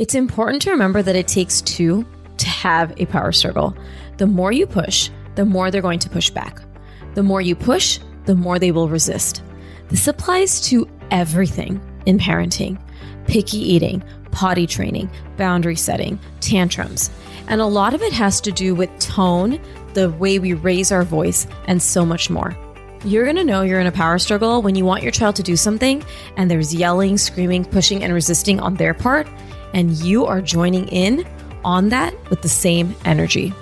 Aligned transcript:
It's 0.00 0.14
important 0.14 0.62
to 0.62 0.70
remember 0.70 1.02
that 1.02 1.14
it 1.14 1.28
takes 1.28 1.60
two 1.60 2.06
to 2.38 2.48
have 2.48 2.98
a 2.98 3.04
power 3.04 3.32
struggle. 3.32 3.76
The 4.16 4.26
more 4.26 4.50
you 4.50 4.66
push, 4.66 5.10
the 5.34 5.44
more 5.44 5.70
they're 5.70 5.82
going 5.82 5.98
to 5.98 6.08
push 6.08 6.30
back. 6.30 6.62
The 7.12 7.22
more 7.22 7.42
you 7.42 7.54
push, 7.54 8.00
the 8.24 8.34
more 8.34 8.58
they 8.58 8.72
will 8.72 8.88
resist. 8.88 9.42
This 9.88 10.08
applies 10.08 10.58
to 10.68 10.88
everything 11.10 11.82
in 12.06 12.18
parenting 12.18 12.80
picky 13.26 13.58
eating, 13.58 14.02
potty 14.30 14.66
training, 14.66 15.10
boundary 15.36 15.76
setting, 15.76 16.18
tantrums. 16.40 17.10
And 17.48 17.60
a 17.60 17.66
lot 17.66 17.92
of 17.92 18.00
it 18.00 18.12
has 18.14 18.40
to 18.40 18.50
do 18.50 18.74
with 18.74 18.90
tone, 18.98 19.60
the 19.92 20.08
way 20.10 20.38
we 20.38 20.54
raise 20.54 20.90
our 20.90 21.04
voice, 21.04 21.46
and 21.66 21.80
so 21.80 22.06
much 22.06 22.30
more. 22.30 22.56
You're 23.04 23.26
gonna 23.26 23.44
know 23.44 23.60
you're 23.62 23.80
in 23.80 23.86
a 23.86 23.92
power 23.92 24.18
struggle 24.18 24.62
when 24.62 24.74
you 24.74 24.86
want 24.86 25.02
your 25.02 25.12
child 25.12 25.36
to 25.36 25.42
do 25.42 25.56
something 25.56 26.02
and 26.38 26.50
there's 26.50 26.74
yelling, 26.74 27.18
screaming, 27.18 27.66
pushing, 27.66 28.02
and 28.02 28.14
resisting 28.14 28.60
on 28.60 28.74
their 28.76 28.94
part 28.94 29.28
and 29.72 29.92
you 29.92 30.26
are 30.26 30.40
joining 30.40 30.88
in 30.88 31.26
on 31.64 31.88
that 31.90 32.14
with 32.30 32.42
the 32.42 32.48
same 32.48 32.94
energy. 33.04 33.52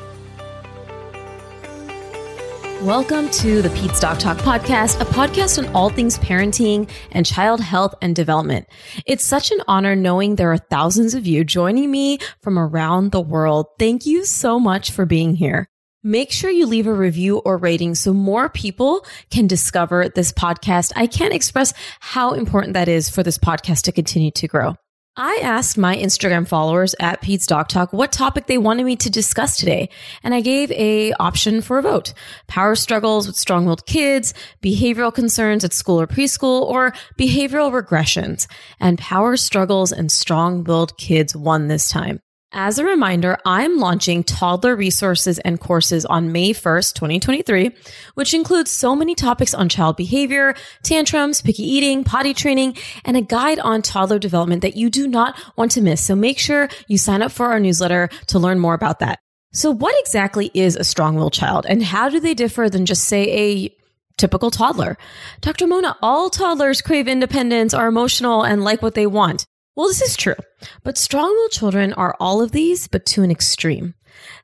Welcome 2.83 3.28
to 3.31 3.61
the 3.61 3.70
Peds 3.70 4.00
Doc 4.00 4.20
Talk 4.20 4.39
podcast, 4.39 5.00
a 5.00 5.05
podcast 5.05 5.59
on 5.59 5.75
all 5.75 5.91
things 5.91 6.17
parenting 6.20 6.89
and 7.11 7.27
child 7.27 7.61
health 7.61 7.92
and 8.00 8.15
development. 8.15 8.69
It's 9.05 9.25
such 9.25 9.50
an 9.50 9.59
honor 9.67 9.97
knowing 9.97 10.37
there 10.37 10.53
are 10.53 10.59
thousands 10.59 11.15
of 11.15 11.27
you 11.27 11.42
joining 11.42 11.91
me 11.91 12.19
from 12.41 12.56
around 12.56 13.11
the 13.11 13.20
world. 13.20 13.67
Thank 13.81 14.06
you 14.06 14.25
so 14.25 14.61
much 14.61 14.93
for 14.93 15.06
being 15.06 15.34
here. 15.34 15.67
Make 16.05 16.31
sure 16.31 16.50
you 16.50 16.67
leave 16.67 16.87
a 16.87 16.95
review 16.95 17.39
or 17.39 17.56
rating 17.56 17.97
so 17.97 18.15
more 18.15 18.48
people 18.48 19.05
can 19.33 19.48
discover 19.48 20.09
this 20.09 20.33
podcast. 20.33 20.93
I 20.95 21.09
can't 21.09 21.34
express 21.34 21.75
how 21.98 22.34
important 22.34 22.75
that 22.75 22.87
is 22.87 23.11
for 23.11 23.25
this 23.25 23.39
podcast 23.39 23.83
to 23.83 23.93
continue 23.93 24.31
to 24.31 24.47
grow. 24.47 24.77
I 25.21 25.41
asked 25.43 25.77
my 25.77 25.97
Instagram 25.97 26.47
followers 26.47 26.95
at 27.01 27.21
Peds 27.21 27.45
Doc 27.45 27.69
Talk 27.69 27.93
what 27.93 28.13
topic 28.13 28.47
they 28.47 28.57
wanted 28.57 28.87
me 28.87 28.95
to 28.95 29.11
discuss 29.11 29.57
today, 29.57 29.89
and 30.23 30.33
I 30.33 30.41
gave 30.41 30.71
a 30.71 31.13
option 31.15 31.61
for 31.61 31.79
a 31.79 31.83
vote. 31.83 32.15
Power 32.47 32.77
struggles 32.77 33.27
with 33.27 33.34
strong-willed 33.34 33.84
kids, 33.84 34.33
behavioral 34.62 35.12
concerns 35.12 35.65
at 35.65 35.73
school 35.73 36.01
or 36.01 36.07
preschool, 36.07 36.62
or 36.62 36.93
behavioral 37.19 37.73
regressions. 37.73 38.47
And 38.78 38.97
power 38.97 39.37
struggles 39.37 39.91
and 39.91 40.12
strong-willed 40.12 40.97
kids 40.99 41.34
won 41.34 41.67
this 41.67 41.91
time. 41.91 42.21
As 42.53 42.78
a 42.78 42.84
reminder, 42.84 43.36
I'm 43.44 43.76
launching 43.76 44.25
toddler 44.25 44.75
resources 44.75 45.38
and 45.41 45.60
courses 45.60 46.06
on 46.06 46.32
May 46.32 46.54
1st, 46.54 46.94
2023, 46.94 47.72
which 48.14 48.32
includes 48.32 48.70
so 48.70 48.97
many 48.97 49.14
topics 49.14 49.53
on 49.53 49.69
child 49.69 49.98
behavior, 49.98 50.54
tantrums, 50.82 51.42
picky 51.42 51.62
eating, 51.62 52.04
potty 52.04 52.32
training, 52.32 52.75
and 53.04 53.19
a 53.19 53.20
guide 53.20 53.59
on 53.59 53.82
toddler 53.82 54.19
development 54.19 54.62
that 54.62 54.78
you 54.78 54.88
do 54.88 55.06
not 55.06 55.38
want 55.56 55.72
to 55.72 55.82
miss. 55.82 56.03
So 56.03 56.16
make 56.16 56.38
sure 56.38 56.70
you 56.86 56.97
sign 56.97 57.20
up 57.20 57.32
for 57.32 57.47
our 57.53 57.60
newsletter 57.60 58.09
to 58.28 58.38
learn 58.38 58.60
more 58.60 58.75
about 58.75 59.00
that. 59.00 59.19
So 59.53 59.70
what 59.70 59.94
exactly 59.98 60.50
is 60.54 60.75
a 60.75 60.84
strong-willed 60.84 61.34
child 61.34 61.66
and 61.69 61.82
how 61.82 62.09
do 62.09 62.19
they 62.19 62.32
differ 62.32 62.70
than 62.70 62.86
just 62.86 63.04
say 63.04 63.30
a 63.30 63.76
typical 64.16 64.50
toddler? 64.50 64.97
Dr. 65.42 65.66
Mona, 65.66 65.97
all 66.00 66.30
toddlers 66.30 66.80
crave 66.80 67.09
independence, 67.09 67.75
are 67.75 67.88
emotional, 67.88 68.42
and 68.42 68.65
like 68.65 68.80
what 68.80 68.94
they 68.94 69.06
want. 69.06 69.47
Well, 69.78 69.87
this 69.87 70.03
is 70.03 70.16
true, 70.16 70.34
but 70.83 70.99
strong 70.99 71.28
willed 71.28 71.53
children 71.53 71.93
are 71.93 72.16
all 72.19 72.43
of 72.43 72.50
these, 72.50 72.89
but 72.89 73.06
to 73.06 73.22
an 73.22 73.31
extreme. 73.31 73.94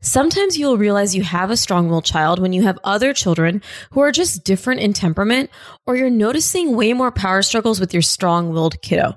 Sometimes 0.01 0.57
you'll 0.57 0.79
realize 0.79 1.17
you 1.17 1.25
have 1.25 1.51
a 1.51 1.57
strong 1.57 1.89
willed 1.89 2.05
child 2.05 2.39
when 2.39 2.53
you 2.53 2.63
have 2.63 2.79
other 2.85 3.13
children 3.13 3.61
who 3.91 3.99
are 3.99 4.13
just 4.13 4.45
different 4.45 4.81
in 4.81 4.93
temperament, 4.93 5.51
or 5.87 5.97
you're 5.97 6.09
noticing 6.09 6.77
way 6.77 6.93
more 6.93 7.11
power 7.11 7.43
struggles 7.43 7.81
with 7.81 7.93
your 7.93 8.01
strong 8.01 8.51
willed 8.51 8.81
kiddo. 8.81 9.17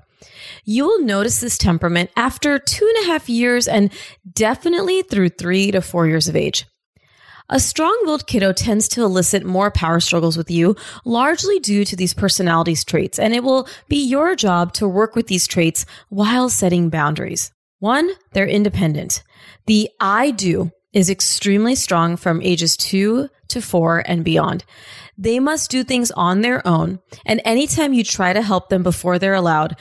You 0.65 0.85
will 0.85 1.01
notice 1.01 1.39
this 1.39 1.55
temperament 1.55 2.09
after 2.15 2.57
two 2.57 2.91
and 2.95 3.05
a 3.05 3.11
half 3.11 3.29
years 3.29 3.67
and 3.67 3.93
definitely 4.33 5.03
through 5.03 5.29
three 5.29 5.69
to 5.69 5.83
four 5.83 6.07
years 6.07 6.27
of 6.27 6.35
age. 6.35 6.65
A 7.49 7.61
strong 7.61 7.97
willed 8.03 8.27
kiddo 8.27 8.51
tends 8.51 8.89
to 8.89 9.03
elicit 9.03 9.45
more 9.45 9.71
power 9.71 10.01
struggles 10.01 10.35
with 10.35 10.51
you, 10.51 10.75
largely 11.05 11.59
due 11.59 11.85
to 11.85 11.95
these 11.95 12.13
personalities 12.13 12.83
traits, 12.83 13.17
and 13.17 13.33
it 13.33 13.41
will 13.41 13.69
be 13.87 14.03
your 14.03 14.35
job 14.35 14.73
to 14.73 14.87
work 14.87 15.15
with 15.15 15.27
these 15.27 15.47
traits 15.47 15.85
while 16.09 16.49
setting 16.49 16.89
boundaries. 16.89 17.51
One, 17.79 18.09
they're 18.33 18.47
independent. 18.47 19.23
The 19.65 19.89
I 20.01 20.31
do 20.31 20.71
is 20.91 21.09
extremely 21.09 21.75
strong 21.75 22.17
from 22.17 22.41
ages 22.41 22.75
two 22.75 23.29
to 23.47 23.61
four 23.61 24.03
and 24.05 24.25
beyond. 24.25 24.65
They 25.17 25.39
must 25.39 25.71
do 25.71 25.85
things 25.85 26.11
on 26.11 26.41
their 26.41 26.67
own, 26.67 26.99
and 27.25 27.39
anytime 27.45 27.93
you 27.93 28.03
try 28.03 28.33
to 28.33 28.41
help 28.41 28.67
them 28.67 28.83
before 28.83 29.19
they're 29.19 29.33
allowed, 29.33 29.77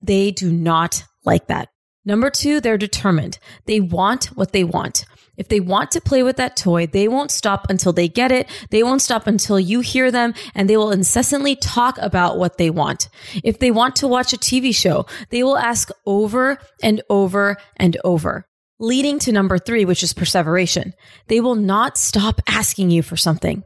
they 0.00 0.30
do 0.30 0.52
not 0.52 1.02
like 1.24 1.48
that. 1.48 1.68
Number 2.04 2.30
two, 2.30 2.60
they're 2.60 2.78
determined. 2.78 3.40
They 3.66 3.80
want 3.80 4.26
what 4.26 4.52
they 4.52 4.62
want. 4.62 5.04
If 5.38 5.48
they 5.48 5.60
want 5.60 5.92
to 5.92 6.00
play 6.00 6.22
with 6.22 6.36
that 6.36 6.56
toy, 6.56 6.86
they 6.86 7.08
won't 7.08 7.30
stop 7.30 7.70
until 7.70 7.92
they 7.92 8.08
get 8.08 8.32
it. 8.32 8.48
They 8.70 8.82
won't 8.82 9.00
stop 9.00 9.26
until 9.26 9.58
you 9.58 9.80
hear 9.80 10.10
them 10.10 10.34
and 10.54 10.68
they 10.68 10.76
will 10.76 10.90
incessantly 10.90 11.56
talk 11.56 11.96
about 11.98 12.38
what 12.38 12.58
they 12.58 12.68
want. 12.68 13.08
If 13.44 13.60
they 13.60 13.70
want 13.70 13.96
to 13.96 14.08
watch 14.08 14.32
a 14.32 14.36
TV 14.36 14.74
show, 14.74 15.06
they 15.30 15.42
will 15.42 15.56
ask 15.56 15.90
over 16.04 16.58
and 16.82 17.00
over 17.08 17.56
and 17.76 17.96
over. 18.04 18.44
Leading 18.80 19.18
to 19.20 19.32
number 19.32 19.58
three, 19.58 19.84
which 19.84 20.04
is 20.04 20.12
perseveration. 20.12 20.94
They 21.26 21.40
will 21.40 21.56
not 21.56 21.98
stop 21.98 22.40
asking 22.46 22.90
you 22.90 23.02
for 23.02 23.16
something. 23.16 23.64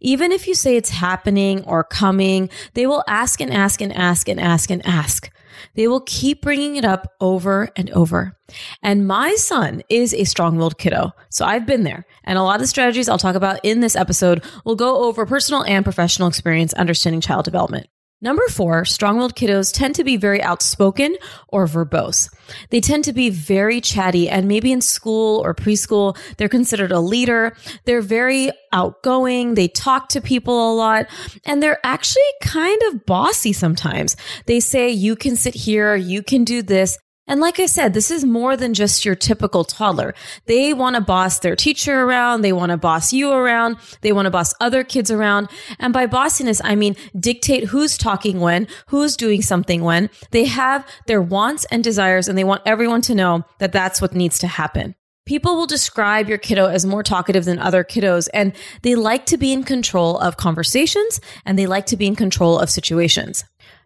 Even 0.00 0.32
if 0.32 0.46
you 0.46 0.54
say 0.54 0.76
it's 0.76 0.88
happening 0.88 1.62
or 1.64 1.84
coming, 1.84 2.48
they 2.72 2.86
will 2.86 3.04
ask 3.06 3.42
and 3.42 3.52
ask 3.52 3.82
and 3.82 3.92
ask 3.92 4.26
and 4.26 4.40
ask 4.40 4.70
and 4.70 4.84
ask. 4.86 5.30
They 5.74 5.88
will 5.88 6.00
keep 6.00 6.42
bringing 6.42 6.76
it 6.76 6.84
up 6.84 7.12
over 7.20 7.68
and 7.76 7.90
over. 7.90 8.36
And 8.82 9.06
my 9.06 9.34
son 9.34 9.82
is 9.88 10.14
a 10.14 10.24
strong 10.24 10.56
willed 10.56 10.78
kiddo. 10.78 11.12
So 11.30 11.44
I've 11.44 11.66
been 11.66 11.82
there. 11.82 12.04
And 12.24 12.38
a 12.38 12.42
lot 12.42 12.56
of 12.56 12.60
the 12.60 12.66
strategies 12.66 13.08
I'll 13.08 13.18
talk 13.18 13.34
about 13.36 13.60
in 13.62 13.80
this 13.80 13.96
episode 13.96 14.44
will 14.64 14.76
go 14.76 15.04
over 15.04 15.26
personal 15.26 15.64
and 15.64 15.84
professional 15.84 16.28
experience 16.28 16.72
understanding 16.74 17.20
child 17.20 17.44
development. 17.44 17.88
Number 18.20 18.46
four, 18.48 18.84
strong 18.86 19.18
willed 19.18 19.34
kiddos 19.34 19.70
tend 19.72 19.96
to 19.96 20.04
be 20.04 20.16
very 20.16 20.42
outspoken 20.42 21.16
or 21.48 21.66
verbose. 21.66 22.32
They 22.70 22.80
tend 22.80 23.04
to 23.04 23.12
be 23.12 23.28
very 23.28 23.80
chatty, 23.82 24.30
and 24.30 24.48
maybe 24.48 24.72
in 24.72 24.80
school 24.80 25.42
or 25.44 25.54
preschool, 25.54 26.16
they're 26.38 26.48
considered 26.48 26.90
a 26.90 27.00
leader. 27.00 27.54
They're 27.84 28.00
very 28.00 28.50
outgoing. 28.72 29.54
They 29.54 29.68
talk 29.68 30.08
to 30.10 30.22
people 30.22 30.72
a 30.72 30.74
lot, 30.74 31.06
and 31.44 31.62
they're 31.62 31.84
actually 31.84 32.22
kind 32.40 32.80
of 32.88 33.04
bossy 33.04 33.52
sometimes. 33.52 34.16
They 34.46 34.60
say, 34.60 34.88
You 34.88 35.16
can 35.16 35.36
sit 35.36 35.54
here, 35.54 35.94
you 35.94 36.22
can 36.22 36.44
do 36.44 36.62
this. 36.62 36.98
And 37.26 37.40
like 37.40 37.58
I 37.58 37.66
said, 37.66 37.94
this 37.94 38.10
is 38.10 38.24
more 38.24 38.54
than 38.54 38.74
just 38.74 39.04
your 39.04 39.14
typical 39.14 39.64
toddler. 39.64 40.14
They 40.44 40.74
want 40.74 40.96
to 40.96 41.00
boss 41.00 41.38
their 41.38 41.56
teacher 41.56 42.02
around. 42.02 42.42
They 42.42 42.52
want 42.52 42.70
to 42.70 42.76
boss 42.76 43.14
you 43.14 43.32
around. 43.32 43.76
They 44.02 44.12
want 44.12 44.26
to 44.26 44.30
boss 44.30 44.52
other 44.60 44.84
kids 44.84 45.10
around. 45.10 45.48
And 45.78 45.92
by 45.92 46.06
bossiness, 46.06 46.60
I 46.62 46.74
mean 46.74 46.96
dictate 47.18 47.64
who's 47.64 47.96
talking 47.96 48.40
when, 48.40 48.68
who's 48.88 49.16
doing 49.16 49.40
something 49.40 49.82
when. 49.82 50.10
They 50.32 50.44
have 50.44 50.86
their 51.06 51.22
wants 51.22 51.64
and 51.70 51.82
desires 51.82 52.28
and 52.28 52.36
they 52.36 52.44
want 52.44 52.62
everyone 52.66 53.00
to 53.02 53.14
know 53.14 53.44
that 53.58 53.72
that's 53.72 54.02
what 54.02 54.14
needs 54.14 54.38
to 54.40 54.46
happen. 54.46 54.94
People 55.26 55.56
will 55.56 55.66
describe 55.66 56.28
your 56.28 56.36
kiddo 56.36 56.66
as 56.66 56.84
more 56.84 57.02
talkative 57.02 57.46
than 57.46 57.58
other 57.58 57.82
kiddos, 57.82 58.28
and 58.34 58.52
they 58.82 58.94
like 58.94 59.24
to 59.24 59.38
be 59.38 59.54
in 59.54 59.64
control 59.64 60.18
of 60.18 60.36
conversations 60.36 61.18
and 61.46 61.58
they 61.58 61.66
like 61.66 61.86
to 61.86 61.96
be 61.96 62.06
in 62.06 62.14
control 62.14 62.58
of 62.58 62.68
situations. 62.68 63.42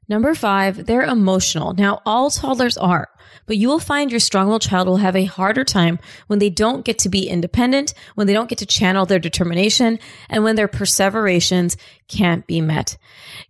Number 0.08 0.34
five, 0.34 0.86
they're 0.86 1.02
emotional. 1.02 1.74
Now, 1.74 2.00
all 2.04 2.30
toddlers 2.30 2.76
are. 2.76 3.08
But 3.48 3.56
you 3.56 3.66
will 3.66 3.80
find 3.80 4.12
your 4.12 4.20
strong 4.20 4.46
willed 4.46 4.62
child 4.62 4.86
will 4.86 4.98
have 4.98 5.16
a 5.16 5.24
harder 5.24 5.64
time 5.64 5.98
when 6.28 6.38
they 6.38 6.50
don't 6.50 6.84
get 6.84 6.98
to 7.00 7.08
be 7.08 7.28
independent, 7.28 7.94
when 8.14 8.28
they 8.28 8.32
don't 8.32 8.48
get 8.48 8.58
to 8.58 8.66
channel 8.66 9.06
their 9.06 9.18
determination, 9.18 9.98
and 10.28 10.44
when 10.44 10.54
their 10.54 10.68
perseverations 10.68 11.76
can't 12.06 12.46
be 12.46 12.60
met. 12.60 12.96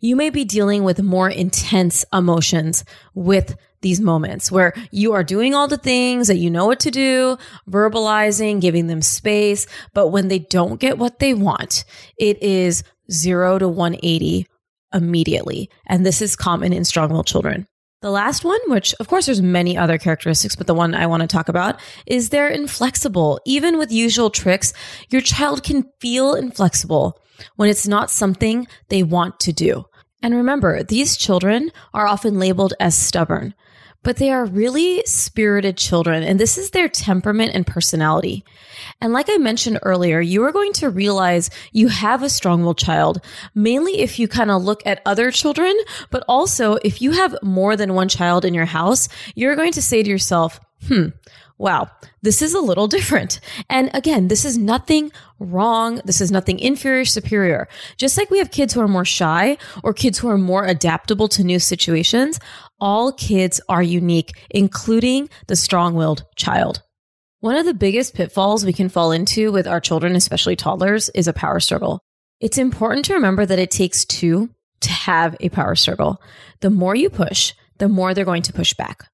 You 0.00 0.16
may 0.16 0.30
be 0.30 0.44
dealing 0.44 0.84
with 0.84 1.02
more 1.02 1.28
intense 1.28 2.04
emotions 2.12 2.84
with 3.14 3.56
these 3.80 4.00
moments 4.00 4.50
where 4.50 4.72
you 4.90 5.12
are 5.12 5.22
doing 5.22 5.54
all 5.54 5.68
the 5.68 5.76
things 5.76 6.28
that 6.28 6.36
you 6.36 6.50
know 6.50 6.66
what 6.66 6.80
to 6.80 6.90
do, 6.90 7.36
verbalizing, 7.68 8.60
giving 8.60 8.86
them 8.86 9.02
space. 9.02 9.66
But 9.94 10.08
when 10.08 10.28
they 10.28 10.40
don't 10.40 10.80
get 10.80 10.98
what 10.98 11.18
they 11.18 11.34
want, 11.34 11.84
it 12.16 12.42
is 12.42 12.82
zero 13.10 13.58
to 13.58 13.68
180 13.68 14.46
immediately. 14.92 15.70
And 15.86 16.04
this 16.04 16.22
is 16.22 16.34
common 16.36 16.72
in 16.72 16.84
strong 16.84 17.10
willed 17.10 17.26
children. 17.26 17.66
The 18.00 18.10
last 18.10 18.44
one, 18.44 18.60
which 18.68 18.94
of 19.00 19.08
course 19.08 19.26
there's 19.26 19.42
many 19.42 19.76
other 19.76 19.98
characteristics, 19.98 20.54
but 20.54 20.68
the 20.68 20.74
one 20.74 20.94
I 20.94 21.06
want 21.06 21.22
to 21.22 21.26
talk 21.26 21.48
about 21.48 21.80
is 22.06 22.28
they're 22.28 22.48
inflexible. 22.48 23.40
Even 23.44 23.76
with 23.76 23.90
usual 23.90 24.30
tricks, 24.30 24.72
your 25.08 25.20
child 25.20 25.64
can 25.64 25.90
feel 26.00 26.34
inflexible 26.34 27.20
when 27.56 27.68
it's 27.68 27.88
not 27.88 28.08
something 28.10 28.68
they 28.88 29.02
want 29.02 29.40
to 29.40 29.52
do. 29.52 29.84
And 30.22 30.32
remember, 30.32 30.84
these 30.84 31.16
children 31.16 31.72
are 31.92 32.06
often 32.06 32.38
labeled 32.38 32.74
as 32.78 32.96
stubborn 32.96 33.54
but 34.02 34.16
they 34.16 34.30
are 34.30 34.44
really 34.44 35.02
spirited 35.06 35.76
children, 35.76 36.22
and 36.22 36.38
this 36.38 36.56
is 36.56 36.70
their 36.70 36.88
temperament 36.88 37.52
and 37.54 37.66
personality. 37.66 38.44
And 39.00 39.12
like 39.12 39.26
I 39.28 39.36
mentioned 39.38 39.80
earlier, 39.82 40.20
you 40.20 40.42
are 40.44 40.52
going 40.52 40.72
to 40.74 40.90
realize 40.90 41.50
you 41.72 41.88
have 41.88 42.22
a 42.22 42.30
strong 42.30 42.62
willed 42.62 42.78
child, 42.78 43.20
mainly 43.54 44.00
if 44.00 44.18
you 44.18 44.28
kind 44.28 44.50
of 44.50 44.62
look 44.62 44.82
at 44.86 45.02
other 45.04 45.30
children, 45.30 45.74
but 46.10 46.24
also 46.28 46.78
if 46.84 47.02
you 47.02 47.12
have 47.12 47.36
more 47.42 47.76
than 47.76 47.94
one 47.94 48.08
child 48.08 48.44
in 48.44 48.54
your 48.54 48.66
house, 48.66 49.08
you're 49.34 49.56
going 49.56 49.72
to 49.72 49.82
say 49.82 50.02
to 50.02 50.10
yourself, 50.10 50.60
hmm, 50.86 51.08
wow, 51.58 51.90
this 52.22 52.40
is 52.40 52.54
a 52.54 52.60
little 52.60 52.86
different. 52.86 53.40
And 53.68 53.90
again, 53.92 54.28
this 54.28 54.44
is 54.44 54.56
nothing 54.56 55.12
wrong. 55.38 56.00
This 56.04 56.20
is 56.20 56.30
nothing 56.30 56.58
inferior, 56.58 57.04
superior. 57.04 57.68
Just 57.96 58.16
like 58.16 58.30
we 58.30 58.38
have 58.38 58.50
kids 58.50 58.72
who 58.72 58.80
are 58.80 58.88
more 58.88 59.04
shy 59.04 59.58
or 59.82 59.92
kids 59.92 60.18
who 60.18 60.28
are 60.28 60.38
more 60.38 60.64
adaptable 60.64 61.28
to 61.28 61.44
new 61.44 61.58
situations, 61.58 62.38
all 62.80 63.12
kids 63.12 63.60
are 63.68 63.82
unique, 63.82 64.32
including 64.50 65.28
the 65.46 65.56
strong 65.56 65.94
willed 65.94 66.24
child. 66.36 66.82
One 67.40 67.56
of 67.56 67.66
the 67.66 67.74
biggest 67.74 68.14
pitfalls 68.14 68.64
we 68.64 68.72
can 68.72 68.88
fall 68.88 69.12
into 69.12 69.52
with 69.52 69.66
our 69.66 69.80
children, 69.80 70.16
especially 70.16 70.56
toddlers, 70.56 71.08
is 71.10 71.28
a 71.28 71.32
power 71.32 71.60
struggle. 71.60 72.00
It's 72.40 72.58
important 72.58 73.04
to 73.06 73.14
remember 73.14 73.46
that 73.46 73.58
it 73.58 73.70
takes 73.70 74.04
two 74.04 74.50
to 74.80 74.90
have 74.90 75.36
a 75.40 75.48
power 75.48 75.74
struggle. 75.74 76.20
The 76.60 76.70
more 76.70 76.94
you 76.94 77.10
push, 77.10 77.52
the 77.78 77.88
more 77.88 78.14
they're 78.14 78.24
going 78.24 78.42
to 78.42 78.52
push 78.52 78.74
back. 78.74 79.04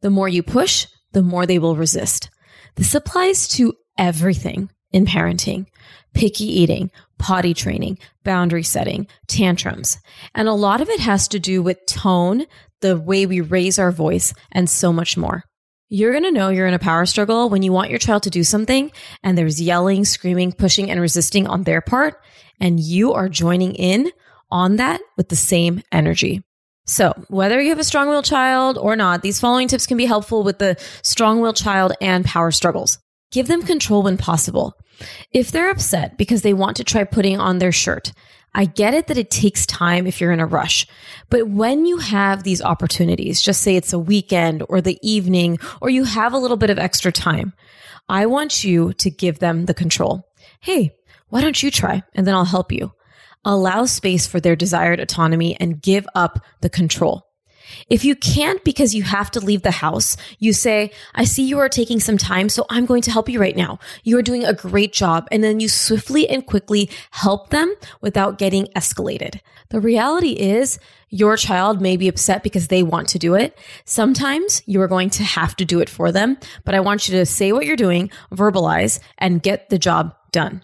The 0.00 0.10
more 0.10 0.28
you 0.28 0.42
push, 0.42 0.86
the 1.12 1.22
more 1.22 1.46
they 1.46 1.58
will 1.58 1.76
resist. 1.76 2.30
This 2.76 2.94
applies 2.94 3.48
to 3.48 3.74
everything 3.98 4.70
in 4.92 5.06
parenting 5.06 5.66
picky 6.14 6.44
eating, 6.44 6.90
potty 7.22 7.54
training, 7.54 7.98
boundary 8.24 8.64
setting, 8.64 9.06
tantrums. 9.28 9.96
And 10.34 10.48
a 10.48 10.52
lot 10.52 10.80
of 10.80 10.88
it 10.88 10.98
has 10.98 11.28
to 11.28 11.38
do 11.38 11.62
with 11.62 11.86
tone, 11.86 12.46
the 12.80 12.98
way 12.98 13.26
we 13.26 13.40
raise 13.40 13.78
our 13.78 13.92
voice, 13.92 14.34
and 14.50 14.68
so 14.68 14.92
much 14.92 15.16
more. 15.16 15.44
You're 15.88 16.10
going 16.10 16.24
to 16.24 16.32
know 16.32 16.48
you're 16.48 16.66
in 16.66 16.74
a 16.74 16.80
power 16.80 17.06
struggle 17.06 17.48
when 17.48 17.62
you 17.62 17.72
want 17.72 17.90
your 17.90 18.00
child 18.00 18.24
to 18.24 18.30
do 18.30 18.42
something 18.42 18.90
and 19.22 19.38
there's 19.38 19.60
yelling, 19.60 20.04
screaming, 20.04 20.50
pushing, 20.50 20.90
and 20.90 21.00
resisting 21.00 21.46
on 21.46 21.62
their 21.62 21.80
part, 21.80 22.20
and 22.58 22.80
you 22.80 23.12
are 23.12 23.28
joining 23.28 23.74
in 23.74 24.10
on 24.50 24.76
that 24.76 25.00
with 25.16 25.28
the 25.28 25.36
same 25.36 25.80
energy. 25.92 26.42
So, 26.86 27.12
whether 27.28 27.62
you 27.62 27.68
have 27.68 27.78
a 27.78 27.84
strong 27.84 28.08
willed 28.08 28.24
child 28.24 28.78
or 28.78 28.96
not, 28.96 29.22
these 29.22 29.38
following 29.38 29.68
tips 29.68 29.86
can 29.86 29.96
be 29.96 30.06
helpful 30.06 30.42
with 30.42 30.58
the 30.58 30.76
strong 31.02 31.40
willed 31.40 31.54
child 31.54 31.92
and 32.00 32.24
power 32.24 32.50
struggles. 32.50 32.98
Give 33.30 33.46
them 33.46 33.62
control 33.62 34.02
when 34.02 34.18
possible. 34.18 34.74
If 35.32 35.50
they're 35.50 35.70
upset 35.70 36.18
because 36.18 36.42
they 36.42 36.54
want 36.54 36.76
to 36.76 36.84
try 36.84 37.04
putting 37.04 37.38
on 37.38 37.58
their 37.58 37.72
shirt, 37.72 38.12
I 38.54 38.66
get 38.66 38.94
it 38.94 39.06
that 39.06 39.18
it 39.18 39.30
takes 39.30 39.64
time 39.64 40.06
if 40.06 40.20
you're 40.20 40.32
in 40.32 40.40
a 40.40 40.46
rush. 40.46 40.86
But 41.30 41.48
when 41.48 41.86
you 41.86 41.98
have 41.98 42.42
these 42.42 42.60
opportunities, 42.60 43.40
just 43.40 43.62
say 43.62 43.76
it's 43.76 43.94
a 43.94 43.98
weekend 43.98 44.62
or 44.68 44.80
the 44.80 44.98
evening, 45.02 45.58
or 45.80 45.88
you 45.88 46.04
have 46.04 46.34
a 46.34 46.38
little 46.38 46.58
bit 46.58 46.70
of 46.70 46.78
extra 46.78 47.10
time, 47.10 47.54
I 48.08 48.26
want 48.26 48.62
you 48.62 48.92
to 48.94 49.10
give 49.10 49.38
them 49.38 49.64
the 49.66 49.74
control. 49.74 50.28
Hey, 50.60 50.92
why 51.28 51.40
don't 51.40 51.62
you 51.62 51.70
try? 51.70 52.02
And 52.14 52.26
then 52.26 52.34
I'll 52.34 52.44
help 52.44 52.72
you. 52.72 52.92
Allow 53.44 53.86
space 53.86 54.26
for 54.26 54.38
their 54.38 54.54
desired 54.54 55.00
autonomy 55.00 55.56
and 55.58 55.80
give 55.80 56.06
up 56.14 56.38
the 56.60 56.70
control. 56.70 57.31
If 57.88 58.04
you 58.04 58.14
can't 58.14 58.62
because 58.64 58.94
you 58.94 59.02
have 59.02 59.30
to 59.32 59.40
leave 59.40 59.62
the 59.62 59.70
house, 59.70 60.16
you 60.38 60.52
say, 60.52 60.90
I 61.14 61.24
see 61.24 61.42
you 61.42 61.58
are 61.58 61.68
taking 61.68 62.00
some 62.00 62.18
time, 62.18 62.48
so 62.48 62.66
I'm 62.70 62.86
going 62.86 63.02
to 63.02 63.10
help 63.10 63.28
you 63.28 63.40
right 63.40 63.56
now. 63.56 63.78
You 64.04 64.18
are 64.18 64.22
doing 64.22 64.44
a 64.44 64.52
great 64.52 64.92
job. 64.92 65.28
And 65.30 65.42
then 65.42 65.60
you 65.60 65.68
swiftly 65.68 66.28
and 66.28 66.46
quickly 66.46 66.90
help 67.10 67.50
them 67.50 67.74
without 68.00 68.38
getting 68.38 68.66
escalated. 68.76 69.40
The 69.70 69.80
reality 69.80 70.32
is 70.32 70.78
your 71.08 71.36
child 71.36 71.80
may 71.80 71.96
be 71.96 72.08
upset 72.08 72.42
because 72.42 72.68
they 72.68 72.82
want 72.82 73.08
to 73.08 73.18
do 73.18 73.34
it. 73.34 73.58
Sometimes 73.84 74.62
you 74.66 74.80
are 74.80 74.88
going 74.88 75.10
to 75.10 75.22
have 75.22 75.56
to 75.56 75.64
do 75.64 75.80
it 75.80 75.90
for 75.90 76.12
them, 76.12 76.38
but 76.64 76.74
I 76.74 76.80
want 76.80 77.08
you 77.08 77.16
to 77.18 77.26
say 77.26 77.52
what 77.52 77.66
you're 77.66 77.76
doing, 77.76 78.10
verbalize, 78.32 78.98
and 79.18 79.42
get 79.42 79.68
the 79.68 79.78
job 79.78 80.14
done 80.30 80.62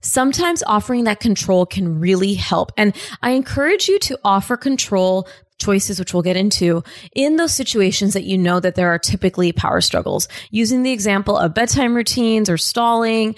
sometimes 0.00 0.62
offering 0.66 1.04
that 1.04 1.20
control 1.20 1.66
can 1.66 1.98
really 1.98 2.34
help. 2.34 2.72
And 2.76 2.94
I 3.22 3.30
encourage 3.30 3.88
you 3.88 3.98
to 4.00 4.18
offer 4.24 4.56
control 4.56 5.28
choices, 5.58 5.98
which 5.98 6.12
we'll 6.12 6.22
get 6.22 6.36
into, 6.36 6.82
in 7.14 7.36
those 7.36 7.52
situations 7.52 8.14
that 8.14 8.24
you 8.24 8.36
know 8.38 8.60
that 8.60 8.74
there 8.74 8.88
are 8.88 8.98
typically 8.98 9.52
power 9.52 9.80
struggles. 9.80 10.28
Using 10.50 10.82
the 10.82 10.92
example 10.92 11.36
of 11.36 11.54
bedtime 11.54 11.94
routines 11.94 12.50
or 12.50 12.58
stalling, 12.58 13.34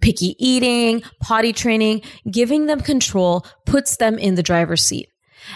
picky 0.00 0.34
eating, 0.38 1.02
potty 1.20 1.52
training, 1.52 2.02
giving 2.30 2.66
them 2.66 2.80
control 2.80 3.46
puts 3.66 3.96
them 3.96 4.18
in 4.18 4.34
the 4.34 4.42
driver's 4.42 4.82
seat. 4.82 5.08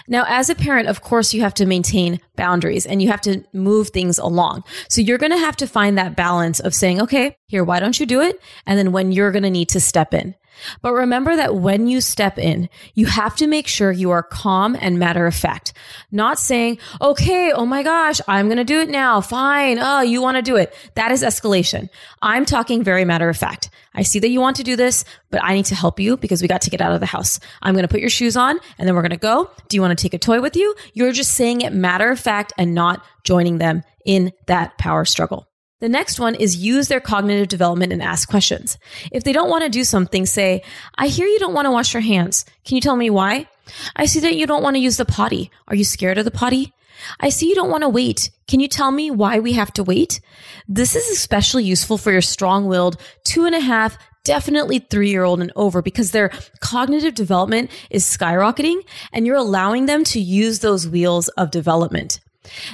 Now, 0.07 0.25
as 0.27 0.49
a 0.49 0.55
parent, 0.55 0.87
of 0.87 1.01
course, 1.01 1.33
you 1.33 1.41
have 1.41 1.53
to 1.55 1.65
maintain 1.65 2.19
boundaries 2.35 2.85
and 2.85 3.01
you 3.01 3.09
have 3.09 3.21
to 3.21 3.43
move 3.53 3.89
things 3.89 4.17
along. 4.17 4.63
So 4.89 5.01
you're 5.01 5.17
going 5.17 5.31
to 5.31 5.37
have 5.37 5.55
to 5.57 5.67
find 5.67 5.97
that 5.97 6.15
balance 6.15 6.59
of 6.59 6.73
saying, 6.73 7.01
okay, 7.01 7.37
here, 7.47 7.63
why 7.63 7.79
don't 7.79 7.99
you 7.99 8.05
do 8.05 8.21
it? 8.21 8.41
And 8.65 8.77
then 8.77 8.91
when 8.91 9.11
you're 9.11 9.31
going 9.31 9.43
to 9.43 9.49
need 9.49 9.69
to 9.69 9.79
step 9.79 10.13
in. 10.13 10.35
But 10.81 10.93
remember 10.93 11.35
that 11.35 11.55
when 11.55 11.87
you 11.87 12.01
step 12.01 12.37
in, 12.37 12.69
you 12.93 13.05
have 13.05 13.35
to 13.37 13.47
make 13.47 13.67
sure 13.67 13.91
you 13.91 14.11
are 14.11 14.23
calm 14.23 14.75
and 14.79 14.99
matter 14.99 15.25
of 15.25 15.35
fact, 15.35 15.73
not 16.11 16.39
saying, 16.39 16.77
okay, 17.01 17.51
oh 17.51 17.65
my 17.65 17.83
gosh, 17.83 18.21
I'm 18.27 18.47
going 18.47 18.57
to 18.57 18.63
do 18.63 18.79
it 18.79 18.89
now. 18.89 19.21
Fine. 19.21 19.79
Oh, 19.79 20.01
you 20.01 20.21
want 20.21 20.37
to 20.37 20.41
do 20.41 20.55
it. 20.55 20.73
That 20.95 21.11
is 21.11 21.23
escalation. 21.23 21.89
I'm 22.21 22.45
talking 22.45 22.83
very 22.83 23.05
matter 23.05 23.29
of 23.29 23.37
fact. 23.37 23.69
I 23.93 24.01
see 24.01 24.19
that 24.19 24.29
you 24.29 24.41
want 24.41 24.57
to 24.57 24.63
do 24.63 24.75
this, 24.75 25.05
but 25.31 25.43
I 25.43 25.53
need 25.53 25.65
to 25.65 25.75
help 25.75 25.99
you 25.99 26.17
because 26.17 26.41
we 26.41 26.47
got 26.47 26.61
to 26.61 26.69
get 26.69 26.81
out 26.81 26.91
of 26.91 26.99
the 26.99 27.05
house. 27.05 27.39
I'm 27.61 27.73
going 27.73 27.83
to 27.83 27.91
put 27.91 28.01
your 28.01 28.09
shoes 28.09 28.35
on 28.35 28.59
and 28.77 28.87
then 28.87 28.95
we're 28.95 29.01
going 29.01 29.11
to 29.11 29.17
go. 29.17 29.49
Do 29.69 29.77
you 29.77 29.81
want 29.81 29.97
to 29.97 30.01
take 30.01 30.13
a 30.13 30.19
toy 30.19 30.41
with 30.41 30.55
you? 30.55 30.75
You're 30.93 31.11
just 31.11 31.33
saying 31.33 31.61
it 31.61 31.73
matter 31.73 32.09
of 32.09 32.19
fact 32.19 32.53
and 32.57 32.73
not 32.73 33.03
joining 33.23 33.57
them 33.57 33.83
in 34.05 34.33
that 34.47 34.77
power 34.77 35.05
struggle. 35.05 35.47
The 35.81 35.89
next 35.89 36.19
one 36.19 36.35
is 36.35 36.55
use 36.55 36.87
their 36.87 37.01
cognitive 37.01 37.49
development 37.49 37.91
and 37.91 38.01
ask 38.01 38.29
questions. 38.29 38.77
If 39.11 39.25
they 39.25 39.33
don't 39.33 39.49
want 39.49 39.63
to 39.65 39.69
do 39.69 39.83
something, 39.83 40.25
say, 40.25 40.63
I 40.97 41.07
hear 41.07 41.27
you 41.27 41.37
don't 41.37 41.53
want 41.53 41.65
to 41.65 41.71
wash 41.71 41.93
your 41.93 42.01
hands. 42.01 42.45
Can 42.63 42.75
you 42.75 42.81
tell 42.81 42.95
me 42.95 43.09
why? 43.09 43.49
I 43.95 44.05
see 44.05 44.21
that 44.21 44.35
you 44.35 44.47
don't 44.47 44.63
want 44.63 44.77
to 44.77 44.81
use 44.81 44.95
the 44.97 45.05
potty. 45.05 45.51
Are 45.67 45.75
you 45.75 45.83
scared 45.83 46.17
of 46.17 46.25
the 46.25 46.31
potty? 46.31 46.73
I 47.19 47.27
see 47.27 47.49
you 47.49 47.55
don't 47.55 47.69
want 47.69 47.83
to 47.83 47.89
wait. 47.89 48.31
Can 48.47 48.61
you 48.61 48.69
tell 48.69 48.91
me 48.91 49.11
why 49.11 49.39
we 49.39 49.53
have 49.53 49.73
to 49.73 49.83
wait? 49.83 50.21
This 50.67 50.95
is 50.95 51.09
especially 51.09 51.65
useful 51.65 51.97
for 51.97 52.11
your 52.11 52.21
strong 52.21 52.67
willed 52.67 52.95
two 53.25 53.45
and 53.45 53.53
a 53.53 53.59
half, 53.59 53.97
definitely 54.23 54.79
three 54.79 55.09
year 55.09 55.23
old 55.23 55.41
and 55.41 55.51
over 55.57 55.81
because 55.81 56.11
their 56.11 56.31
cognitive 56.61 57.15
development 57.15 57.69
is 57.89 58.05
skyrocketing 58.05 58.81
and 59.11 59.25
you're 59.25 59.35
allowing 59.35 59.87
them 59.87 60.03
to 60.05 60.21
use 60.21 60.59
those 60.59 60.87
wheels 60.87 61.27
of 61.29 61.51
development. 61.51 62.21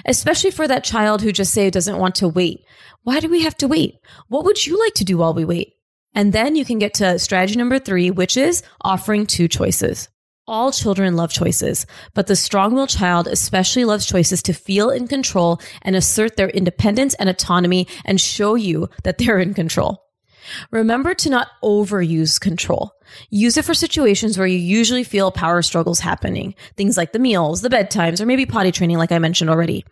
Especially 0.05 0.51
for 0.51 0.67
that 0.67 0.83
child 0.83 1.21
who 1.21 1.31
just 1.31 1.53
say 1.53 1.69
doesn't 1.69 1.97
want 1.97 2.15
to 2.15 2.27
wait. 2.27 2.65
Why 3.03 3.19
do 3.19 3.29
we 3.29 3.43
have 3.43 3.57
to 3.57 3.67
wait? 3.67 3.95
What 4.27 4.45
would 4.45 4.65
you 4.65 4.79
like 4.79 4.93
to 4.95 5.05
do 5.05 5.17
while 5.17 5.33
we 5.33 5.45
wait? 5.45 5.73
And 6.13 6.33
then 6.33 6.55
you 6.55 6.65
can 6.65 6.79
get 6.79 6.93
to 6.95 7.19
strategy 7.19 7.57
number 7.57 7.79
three, 7.79 8.11
which 8.11 8.37
is 8.37 8.63
offering 8.81 9.25
two 9.25 9.47
choices. 9.47 10.09
All 10.47 10.71
children 10.71 11.15
love 11.15 11.31
choices, 11.31 11.85
but 12.13 12.27
the 12.27 12.35
strong 12.35 12.73
willed 12.73 12.89
child 12.89 13.27
especially 13.27 13.85
loves 13.85 14.05
choices 14.05 14.43
to 14.43 14.53
feel 14.53 14.89
in 14.89 15.07
control 15.07 15.61
and 15.83 15.95
assert 15.95 16.35
their 16.35 16.49
independence 16.49 17.13
and 17.13 17.29
autonomy 17.29 17.87
and 18.03 18.19
show 18.19 18.55
you 18.55 18.89
that 19.03 19.17
they're 19.17 19.39
in 19.39 19.53
control. 19.53 20.03
Remember 20.71 21.13
to 21.15 21.29
not 21.29 21.50
overuse 21.63 22.39
control. 22.39 22.93
Use 23.29 23.57
it 23.57 23.65
for 23.65 23.74
situations 23.74 24.38
where 24.38 24.48
you 24.48 24.57
usually 24.57 25.03
feel 25.03 25.31
power 25.31 25.62
struggles 25.62 26.00
happening. 26.00 26.55
Things 26.77 26.98
like 26.98 27.12
the 27.12 27.19
meals, 27.19 27.62
the 27.62 27.69
bedtimes, 27.69 28.21
or 28.21 28.25
maybe 28.25 28.45
potty 28.45 28.71
training, 28.71 28.98
like 28.98 29.12
I 29.12 29.19
mentioned 29.19 29.50
already. 29.50 29.86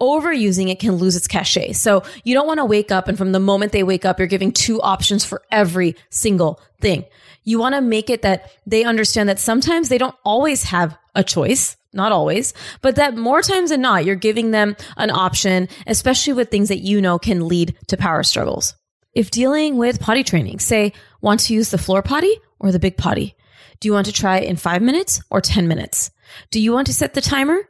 Overusing 0.00 0.70
it 0.70 0.78
can 0.78 0.92
lose 0.92 1.16
its 1.16 1.28
cachet. 1.28 1.72
So 1.72 2.02
you 2.24 2.34
don't 2.34 2.46
want 2.46 2.58
to 2.58 2.64
wake 2.64 2.90
up 2.90 3.08
and 3.08 3.18
from 3.18 3.32
the 3.32 3.40
moment 3.40 3.72
they 3.72 3.82
wake 3.82 4.04
up, 4.04 4.18
you're 4.18 4.28
giving 4.28 4.52
two 4.52 4.80
options 4.80 5.24
for 5.24 5.42
every 5.50 5.96
single 6.10 6.60
thing. 6.80 7.04
You 7.44 7.58
want 7.58 7.74
to 7.74 7.80
make 7.80 8.10
it 8.10 8.22
that 8.22 8.50
they 8.66 8.84
understand 8.84 9.28
that 9.28 9.38
sometimes 9.38 9.88
they 9.88 9.98
don't 9.98 10.16
always 10.24 10.64
have 10.64 10.96
a 11.14 11.22
choice, 11.22 11.76
not 11.92 12.12
always, 12.12 12.52
but 12.82 12.96
that 12.96 13.16
more 13.16 13.40
times 13.40 13.70
than 13.70 13.80
not, 13.80 14.04
you're 14.04 14.16
giving 14.16 14.50
them 14.50 14.76
an 14.96 15.10
option, 15.10 15.68
especially 15.86 16.32
with 16.32 16.50
things 16.50 16.68
that 16.68 16.80
you 16.80 17.00
know 17.00 17.18
can 17.18 17.46
lead 17.48 17.76
to 17.86 17.96
power 17.96 18.22
struggles. 18.22 18.74
If 19.16 19.30
dealing 19.30 19.78
with 19.78 19.98
potty 19.98 20.22
training, 20.22 20.58
say, 20.58 20.92
want 21.22 21.40
to 21.40 21.54
use 21.54 21.70
the 21.70 21.78
floor 21.78 22.02
potty 22.02 22.36
or 22.58 22.70
the 22.70 22.78
big 22.78 22.98
potty? 22.98 23.34
Do 23.80 23.88
you 23.88 23.94
want 23.94 24.04
to 24.04 24.12
try 24.12 24.40
in 24.40 24.56
five 24.56 24.82
minutes 24.82 25.22
or 25.30 25.40
10 25.40 25.66
minutes? 25.66 26.10
Do 26.50 26.60
you 26.60 26.70
want 26.70 26.86
to 26.88 26.92
set 26.92 27.14
the 27.14 27.22
timer? 27.22 27.66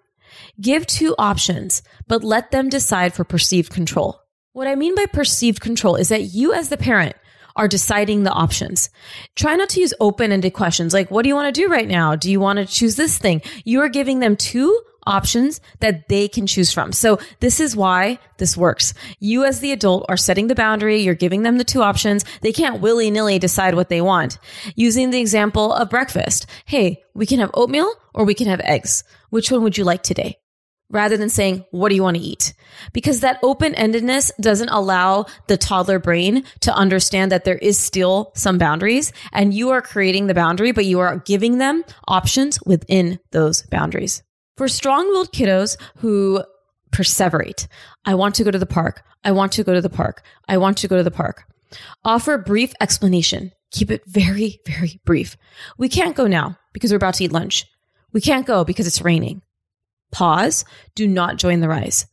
Give 0.60 0.84
two 0.84 1.14
options, 1.20 1.84
but 2.08 2.24
let 2.24 2.50
them 2.50 2.68
decide 2.68 3.14
for 3.14 3.22
perceived 3.22 3.70
control. 3.70 4.20
What 4.54 4.66
I 4.66 4.74
mean 4.74 4.96
by 4.96 5.06
perceived 5.06 5.60
control 5.60 5.94
is 5.94 6.08
that 6.08 6.34
you 6.34 6.52
as 6.52 6.68
the 6.68 6.76
parent 6.76 7.14
are 7.54 7.68
deciding 7.68 8.24
the 8.24 8.32
options. 8.32 8.90
Try 9.36 9.54
not 9.54 9.68
to 9.68 9.80
use 9.80 9.94
open 10.00 10.32
ended 10.32 10.52
questions 10.52 10.92
like, 10.92 11.12
what 11.12 11.22
do 11.22 11.28
you 11.28 11.36
want 11.36 11.54
to 11.54 11.60
do 11.60 11.68
right 11.68 11.86
now? 11.86 12.16
Do 12.16 12.28
you 12.28 12.40
want 12.40 12.58
to 12.58 12.66
choose 12.66 12.96
this 12.96 13.18
thing? 13.18 13.40
You 13.64 13.82
are 13.82 13.88
giving 13.88 14.18
them 14.18 14.34
two 14.34 14.82
options 15.06 15.60
that 15.80 16.08
they 16.08 16.28
can 16.28 16.46
choose 16.46 16.72
from. 16.72 16.92
So 16.92 17.18
this 17.40 17.60
is 17.60 17.76
why 17.76 18.18
this 18.38 18.56
works. 18.56 18.94
You 19.20 19.44
as 19.44 19.60
the 19.60 19.72
adult 19.72 20.06
are 20.08 20.16
setting 20.16 20.48
the 20.48 20.54
boundary. 20.54 21.00
You're 21.00 21.14
giving 21.14 21.42
them 21.42 21.58
the 21.58 21.64
two 21.64 21.82
options. 21.82 22.24
They 22.42 22.52
can't 22.52 22.80
willy 22.80 23.10
nilly 23.10 23.38
decide 23.38 23.74
what 23.74 23.88
they 23.88 24.00
want. 24.00 24.38
Using 24.74 25.10
the 25.10 25.20
example 25.20 25.72
of 25.72 25.90
breakfast. 25.90 26.46
Hey, 26.64 27.02
we 27.14 27.26
can 27.26 27.40
have 27.40 27.50
oatmeal 27.54 27.90
or 28.14 28.24
we 28.24 28.34
can 28.34 28.48
have 28.48 28.60
eggs. 28.60 29.04
Which 29.30 29.50
one 29.50 29.62
would 29.62 29.78
you 29.78 29.84
like 29.84 30.02
today? 30.02 30.38
rather 30.90 31.16
than 31.16 31.28
saying, 31.28 31.64
what 31.70 31.88
do 31.88 31.94
you 31.94 32.02
want 32.02 32.16
to 32.16 32.22
eat? 32.22 32.54
Because 32.92 33.20
that 33.20 33.40
open 33.42 33.74
endedness 33.74 34.30
doesn't 34.40 34.68
allow 34.68 35.26
the 35.48 35.56
toddler 35.56 35.98
brain 35.98 36.44
to 36.60 36.74
understand 36.74 37.32
that 37.32 37.44
there 37.44 37.58
is 37.58 37.78
still 37.78 38.32
some 38.34 38.58
boundaries 38.58 39.12
and 39.32 39.52
you 39.52 39.70
are 39.70 39.82
creating 39.82 40.26
the 40.26 40.34
boundary, 40.34 40.72
but 40.72 40.84
you 40.84 41.00
are 41.00 41.18
giving 41.18 41.58
them 41.58 41.84
options 42.06 42.58
within 42.64 43.18
those 43.32 43.62
boundaries. 43.62 44.22
For 44.56 44.68
strong 44.68 45.08
willed 45.08 45.32
kiddos 45.32 45.76
who 45.98 46.42
perseverate, 46.90 47.66
I 48.04 48.14
want 48.14 48.34
to 48.36 48.44
go 48.44 48.50
to 48.50 48.58
the 48.58 48.66
park. 48.66 49.02
I 49.24 49.32
want 49.32 49.52
to 49.52 49.64
go 49.64 49.74
to 49.74 49.82
the 49.82 49.90
park. 49.90 50.22
I 50.48 50.56
want 50.56 50.78
to 50.78 50.88
go 50.88 50.96
to 50.96 51.02
the 51.02 51.10
park. 51.10 51.44
Offer 52.04 52.38
brief 52.38 52.72
explanation. 52.80 53.52
Keep 53.70 53.90
it 53.90 54.02
very, 54.06 54.60
very 54.66 55.00
brief. 55.04 55.36
We 55.76 55.88
can't 55.88 56.16
go 56.16 56.26
now 56.26 56.58
because 56.72 56.90
we're 56.90 56.96
about 56.96 57.14
to 57.14 57.24
eat 57.24 57.32
lunch. 57.32 57.66
We 58.12 58.20
can't 58.20 58.46
go 58.46 58.64
because 58.64 58.86
it's 58.86 59.02
raining 59.02 59.42
pause, 60.16 60.64
do 60.94 61.06
not 61.06 61.36
join 61.36 61.60
the 61.60 61.68
rise. 61.68 62.06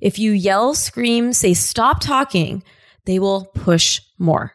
If 0.00 0.18
you 0.18 0.32
yell, 0.32 0.74
scream, 0.74 1.32
say 1.32 1.54
stop 1.54 2.00
talking, 2.00 2.62
they 3.04 3.18
will 3.18 3.46
push 3.54 4.00
more. 4.18 4.54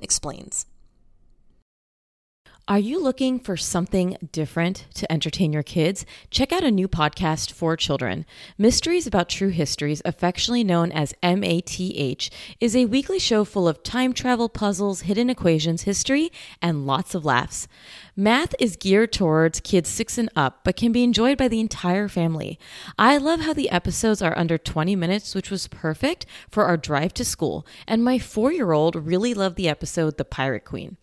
Explains. 0.00 0.66
Are 2.68 2.78
you 2.78 3.02
looking 3.02 3.40
for 3.40 3.56
something 3.56 4.16
different 4.30 4.86
to 4.94 5.10
entertain 5.10 5.52
your 5.52 5.64
kids? 5.64 6.06
Check 6.30 6.52
out 6.52 6.62
a 6.62 6.70
new 6.70 6.86
podcast 6.86 7.50
for 7.50 7.76
children. 7.76 8.24
Mysteries 8.56 9.04
About 9.04 9.28
True 9.28 9.48
Histories, 9.48 10.00
affectionately 10.04 10.62
known 10.62 10.92
as 10.92 11.12
MATH, 11.24 12.30
is 12.60 12.76
a 12.76 12.84
weekly 12.84 13.18
show 13.18 13.44
full 13.44 13.66
of 13.66 13.82
time 13.82 14.12
travel 14.12 14.48
puzzles, 14.48 15.02
hidden 15.02 15.28
equations, 15.28 15.82
history, 15.82 16.30
and 16.62 16.86
lots 16.86 17.16
of 17.16 17.24
laughs. 17.24 17.66
Math 18.14 18.54
is 18.58 18.76
geared 18.76 19.10
towards 19.10 19.60
kids 19.60 19.88
six 19.88 20.18
and 20.18 20.28
up, 20.36 20.64
but 20.64 20.76
can 20.76 20.92
be 20.92 21.02
enjoyed 21.02 21.38
by 21.38 21.48
the 21.48 21.60
entire 21.60 22.08
family. 22.08 22.58
I 22.98 23.16
love 23.16 23.40
how 23.40 23.54
the 23.54 23.70
episodes 23.70 24.20
are 24.20 24.36
under 24.36 24.58
20 24.58 24.94
minutes, 24.96 25.34
which 25.34 25.50
was 25.50 25.66
perfect 25.66 26.26
for 26.50 26.64
our 26.64 26.76
drive 26.76 27.14
to 27.14 27.24
school. 27.24 27.66
And 27.86 28.04
my 28.04 28.18
four 28.18 28.52
year 28.52 28.72
old 28.72 28.96
really 28.96 29.32
loved 29.32 29.56
the 29.56 29.68
episode 29.70 30.18
The 30.18 30.26
Pirate 30.26 30.66
Queen. 30.66 30.98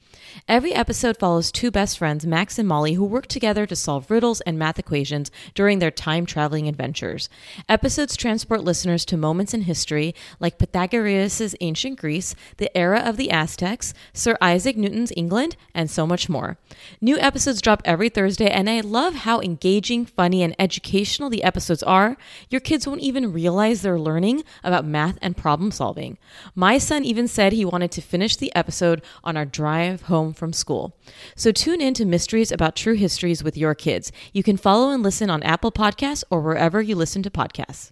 Every 0.48 0.74
episode 0.74 1.18
follows 1.18 1.52
two 1.52 1.72
best 1.72 1.98
friends, 1.98 2.26
Max 2.26 2.58
and 2.58 2.68
Molly, 2.68 2.94
who 2.94 3.06
work 3.06 3.28
together 3.28 3.66
to 3.66 3.76
solve 3.76 4.10
riddles 4.10 4.42
and 4.42 4.58
math 4.58 4.80
equations 4.80 5.32
during 5.54 5.80
their 5.80 5.92
time 5.92 6.26
traveling 6.26 6.68
adventures. 6.68 7.30
Episodes 7.68 8.16
transport 8.16 8.64
listeners 8.64 9.06
to 9.06 9.18
moments 9.18 9.54
in 9.54 9.62
history 9.62 10.16
like 10.40 10.58
Pythagoras' 10.58 11.56
ancient 11.62 12.00
Greece, 12.00 12.36
the 12.58 12.76
era 12.78 13.00
of 13.00 13.18
the 13.18 13.32
Aztecs, 13.32 13.94
Sir 14.14 14.38
Isaac 14.42 14.78
Newton's 14.78 15.14
England, 15.16 15.56
and 15.74 15.90
so 15.90 16.06
much 16.06 16.30
more. 16.30 16.58
New 17.02 17.18
episodes 17.18 17.62
drop 17.62 17.82
every 17.86 18.10
Thursday, 18.10 18.50
and 18.50 18.70
I 18.70 18.82
love 18.82 19.16
how 19.16 19.40
engaging, 19.40 20.06
funny, 20.06 20.44
and 20.44 20.54
educational 20.60 21.30
the 21.30 21.46
episodes 21.46 21.82
are. 21.84 22.18
Your 22.50 22.60
kids 22.60 22.86
won't 22.86 23.00
even 23.00 23.32
realize 23.32 23.82
they're 23.82 23.98
learning 23.98 24.44
about 24.66 24.84
math 24.84 25.18
and 25.22 25.38
problem 25.38 25.72
solving. 25.72 26.18
My 26.56 26.78
son 26.78 27.06
even 27.06 27.30
said 27.30 27.54
he 27.54 27.64
wanted 27.64 27.92
to 27.92 28.02
finish 28.02 28.36
the 28.36 28.54
episode 28.54 29.02
on 29.24 29.38
our 29.38 29.46
drive 29.46 30.04
home 30.04 30.34
from 30.34 30.52
school. 30.52 30.94
So 31.38 31.54
tune 31.54 31.80
in 31.80 31.94
to 31.94 32.04
Mysteries 32.04 32.52
About 32.52 32.76
True 32.76 32.96
Histories 32.96 33.46
with 33.46 33.56
your 33.56 33.76
kids. 33.76 34.12
You 34.34 34.44
can 34.44 34.58
follow 34.58 34.90
and 34.90 35.02
listen 35.02 35.30
on 35.30 35.42
Apple 35.44 35.72
Podcasts 35.72 36.26
or 36.30 36.42
wherever 36.42 36.82
you 36.82 36.96
listen 36.96 37.24
to 37.24 37.30
podcasts. 37.30 37.92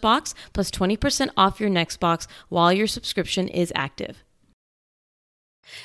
box 0.01 0.33
plus 0.53 0.71
20% 0.71 1.29
off 1.37 1.59
your 1.59 1.69
next 1.69 1.99
box 1.99 2.27
while 2.49 2.73
your 2.73 2.87
subscription 2.87 3.47
is 3.47 3.71
active. 3.75 4.23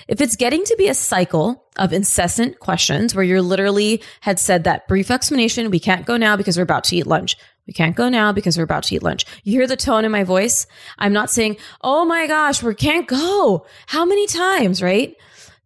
If 0.09 0.21
it's 0.21 0.37
getting 0.37 0.65
to 0.65 0.77
be 0.77 0.89
a 0.89 0.95
cycle 0.95 1.65
of 1.77 1.93
incessant 1.93 2.59
questions 2.61 3.15
where 3.15 3.25
you're 3.25 3.43
literally 3.43 4.03
had 4.21 4.39
said 4.39 4.65
that 4.65 4.89
brief 4.89 5.11
explanation, 5.11 5.71
we 5.71 5.79
can't 5.79 6.07
go 6.07 6.17
now 6.17 6.37
because 6.37 6.57
we're 6.57 6.63
about 6.63 6.85
to 6.85 6.97
eat 6.97 7.07
lunch. 7.07 7.37
We 7.67 7.73
can't 7.73 7.97
go 7.97 8.09
now 8.09 8.33
because 8.33 8.57
we're 8.57 8.65
about 8.65 8.85
to 8.85 8.95
eat 8.95 9.03
lunch. 9.03 9.25
You 9.43 9.53
hear 9.53 9.67
the 9.67 9.77
tone 9.77 10.05
in 10.05 10.13
my 10.13 10.25
voice? 10.25 10.67
I'm 10.99 11.13
not 11.13 11.31
saying, 11.31 11.57
oh 11.83 12.05
my 12.05 12.27
gosh, 12.27 12.63
we 12.63 12.75
can't 12.75 13.09
go. 13.09 13.67
How 13.87 14.05
many 14.05 14.27
times, 14.27 14.83
right? 14.83 15.15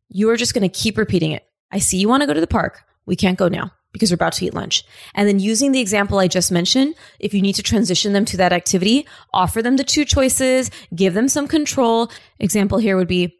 You 0.08 0.30
are 0.30 0.36
just 0.36 0.54
going 0.54 0.68
to 0.68 0.80
keep 0.80 0.96
repeating 0.96 1.32
it. 1.32 1.44
I 1.70 1.78
see 1.78 1.98
you 1.98 2.08
want 2.08 2.22
to 2.22 2.26
go 2.26 2.34
to 2.34 2.40
the 2.40 2.46
park. 2.46 2.82
We 3.06 3.16
can't 3.16 3.38
go 3.38 3.48
now. 3.48 3.72
Because 3.92 4.10
we're 4.10 4.16
about 4.16 4.34
to 4.34 4.46
eat 4.46 4.54
lunch. 4.54 4.84
And 5.14 5.28
then 5.28 5.38
using 5.38 5.72
the 5.72 5.80
example 5.80 6.18
I 6.18 6.28
just 6.28 6.52
mentioned, 6.52 6.94
if 7.18 7.34
you 7.34 7.42
need 7.42 7.54
to 7.54 7.62
transition 7.62 8.12
them 8.12 8.24
to 8.26 8.36
that 8.36 8.52
activity, 8.52 9.06
offer 9.32 9.62
them 9.62 9.76
the 9.76 9.84
two 9.84 10.04
choices, 10.04 10.70
give 10.94 11.14
them 11.14 11.28
some 11.28 11.48
control. 11.48 12.10
Example 12.38 12.78
here 12.78 12.96
would 12.96 13.08
be, 13.08 13.36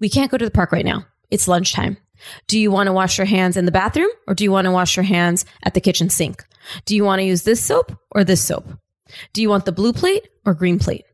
we 0.00 0.08
can't 0.08 0.30
go 0.30 0.36
to 0.36 0.44
the 0.44 0.50
park 0.50 0.72
right 0.72 0.84
now. 0.84 1.06
It's 1.30 1.48
lunchtime. 1.48 1.96
Do 2.46 2.58
you 2.58 2.70
want 2.70 2.86
to 2.86 2.92
wash 2.92 3.18
your 3.18 3.26
hands 3.26 3.56
in 3.56 3.64
the 3.64 3.72
bathroom 3.72 4.10
or 4.26 4.34
do 4.34 4.44
you 4.44 4.52
want 4.52 4.66
to 4.66 4.70
wash 4.70 4.96
your 4.96 5.04
hands 5.04 5.44
at 5.62 5.74
the 5.74 5.80
kitchen 5.80 6.10
sink? 6.10 6.44
Do 6.84 6.96
you 6.96 7.04
want 7.04 7.20
to 7.20 7.24
use 7.24 7.42
this 7.42 7.62
soap 7.62 7.92
or 8.10 8.24
this 8.24 8.42
soap? 8.42 8.66
Do 9.32 9.42
you 9.42 9.48
want 9.48 9.64
the 9.64 9.72
blue 9.72 9.92
plate 9.92 10.28
or 10.44 10.54
green 10.54 10.78
plate? 10.78 11.04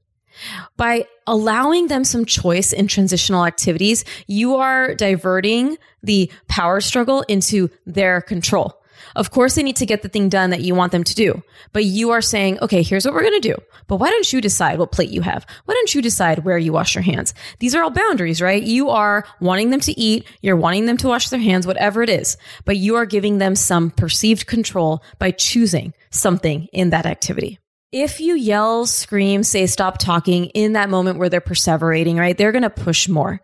By 0.77 1.07
allowing 1.27 1.89
them 1.89 2.05
some 2.05 2.25
choice 2.25 2.73
in 2.73 2.87
transitional 2.87 3.45
activities, 3.45 4.05
you 4.27 4.57
are 4.57 4.95
diverting 4.95 5.77
the 6.03 6.31
power 6.49 6.81
struggle 6.81 7.23
into 7.23 7.69
their 7.87 8.21
control. 8.21 8.80
Of 9.17 9.31
course, 9.31 9.55
they 9.55 9.63
need 9.63 9.77
to 9.77 9.87
get 9.87 10.03
the 10.03 10.09
thing 10.09 10.29
done 10.29 10.51
that 10.51 10.63
you 10.63 10.75
want 10.75 10.93
them 10.93 11.05
to 11.05 11.15
do, 11.15 11.43
but 11.73 11.85
you 11.85 12.11
are 12.11 12.21
saying, 12.21 12.59
okay, 12.61 12.83
here's 12.83 13.05
what 13.05 13.15
we're 13.15 13.23
going 13.23 13.41
to 13.41 13.49
do. 13.49 13.57
But 13.87 13.97
why 13.97 14.11
don't 14.11 14.33
you 14.33 14.41
decide 14.41 14.79
what 14.79 14.93
plate 14.93 15.11
you 15.11 15.23
have? 15.23 15.47
Why 15.65 15.75
don't 15.75 15.95
you 15.95 16.03
decide 16.03 16.45
where 16.45 16.59
you 16.59 16.73
wash 16.73 16.95
your 16.95 17.03
hands? 17.03 17.35
These 17.59 17.75
are 17.75 17.83
all 17.83 17.91
boundaries, 17.91 18.41
right? 18.41 18.63
You 18.63 18.91
are 18.91 19.25
wanting 19.41 19.71
them 19.71 19.81
to 19.81 19.99
eat. 19.99 20.27
You're 20.43 20.57
wanting 20.57 20.87
them 20.87 20.97
to 20.99 21.09
wash 21.09 21.29
their 21.29 21.41
hands, 21.41 21.67
whatever 21.67 22.03
it 22.03 22.09
is, 22.09 22.37
but 22.65 22.77
you 22.77 22.97
are 22.97 23.07
giving 23.07 23.39
them 23.39 23.55
some 23.55 23.91
perceived 23.91 24.47
control 24.47 25.03
by 25.19 25.31
choosing 25.31 25.93
something 26.11 26.69
in 26.73 26.91
that 26.91 27.07
activity. 27.07 27.59
If 27.93 28.21
you 28.21 28.37
yell, 28.37 28.87
scream, 28.87 29.43
say 29.43 29.67
stop 29.67 29.99
talking 29.99 30.47
in 30.47 30.75
that 30.75 30.91
moment 30.91 31.19
where 31.19 31.29
they're 31.29 31.41
perseverating, 31.41 32.17
right? 32.17 32.39
They're 32.39 32.53
going 32.53 32.63
to 32.63 32.71
push 32.71 33.09
more. 33.09 33.41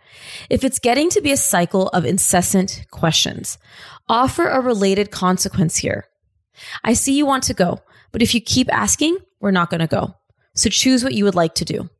If 0.48 0.62
it's 0.62 0.78
getting 0.78 1.10
to 1.10 1.20
be 1.20 1.32
a 1.32 1.36
cycle 1.36 1.88
of 1.88 2.04
incessant 2.04 2.86
questions, 2.92 3.58
offer 4.08 4.46
a 4.46 4.60
related 4.60 5.10
consequence 5.10 5.78
here. 5.78 6.06
I 6.84 6.92
see 6.92 7.16
you 7.16 7.26
want 7.26 7.42
to 7.44 7.54
go, 7.54 7.80
but 8.12 8.22
if 8.22 8.34
you 8.36 8.40
keep 8.40 8.72
asking, 8.72 9.18
we're 9.40 9.50
not 9.50 9.68
going 9.68 9.80
to 9.80 9.88
go. 9.88 10.14
So 10.54 10.70
choose 10.70 11.02
what 11.02 11.14
you 11.14 11.24
would 11.24 11.34
like 11.34 11.56
to 11.56 11.64
do. 11.64 11.90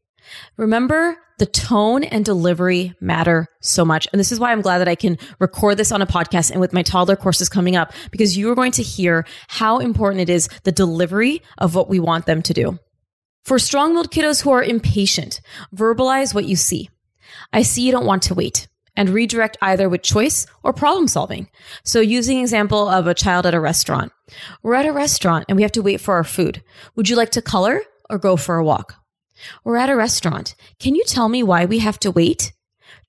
Remember, 0.57 1.19
the 1.39 1.47
tone 1.47 2.05
and 2.05 2.25
delivery 2.25 2.95
matter 3.01 3.47
so 3.61 3.85
much. 3.85 4.09
And 4.13 4.21
this 4.21 4.33
is 4.33 4.41
why 4.41 4.53
I'm 4.53 4.63
glad 4.63 4.79
that 4.79 4.89
I 4.89 4.95
can 4.95 5.19
record 5.39 5.77
this 5.77 5.93
on 5.93 6.03
a 6.03 6.07
podcast 6.07 6.51
and 6.51 6.61
with 6.61 6.73
my 6.73 6.83
toddler 6.83 7.17
courses 7.17 7.49
coming 7.49 7.77
up, 7.77 7.93
because 8.11 8.37
you 8.37 8.51
are 8.51 8.55
going 8.55 8.73
to 8.73 8.83
hear 8.83 9.27
how 9.49 9.79
important 9.79 10.23
it 10.23 10.31
is 10.31 10.49
the 10.65 10.73
delivery 10.73 11.43
of 11.59 11.75
what 11.75 11.89
we 11.89 12.01
want 12.01 12.27
them 12.27 12.43
to 12.43 12.55
do. 12.55 12.79
For 13.45 13.59
strong 13.59 13.95
willed 13.95 14.11
kiddos 14.11 14.43
who 14.43 14.51
are 14.51 14.63
impatient, 14.63 15.41
verbalize 15.75 16.35
what 16.35 16.47
you 16.47 16.57
see. 16.57 16.91
I 17.53 17.63
see 17.63 17.83
you 17.83 17.93
don't 17.93 18.07
want 18.07 18.23
to 18.25 18.35
wait 18.35 18.67
and 18.97 19.11
redirect 19.11 19.59
either 19.61 19.89
with 19.89 20.03
choice 20.03 20.47
or 20.65 20.73
problem 20.73 21.07
solving. 21.07 21.49
So 21.85 22.01
using 22.01 22.41
example 22.41 22.89
of 22.89 23.07
a 23.07 23.15
child 23.15 23.47
at 23.47 23.55
a 23.55 23.61
restaurant. 23.61 24.11
We're 24.63 24.75
at 24.75 24.87
a 24.87 24.93
restaurant 24.93 25.45
and 25.49 25.57
we 25.57 25.63
have 25.63 25.73
to 25.73 25.83
wait 25.83 26.01
for 26.01 26.15
our 26.15 26.25
food. 26.25 26.63
Would 26.97 27.09
you 27.09 27.17
like 27.17 27.31
to 27.33 27.43
color 27.43 27.83
or 28.09 28.19
go 28.19 28.37
for 28.37 28.57
a 28.57 28.65
walk? 28.65 28.95
We're 29.65 29.77
at 29.77 29.91
a 29.91 29.97
restaurant. 29.97 30.55
Can 30.79 30.95
you 30.95 31.05
tell 31.05 31.29
me 31.29 31.43
why 31.43 31.65
we 31.65 31.79
have 31.81 31.99
to 32.01 32.11
wait? 32.11 32.53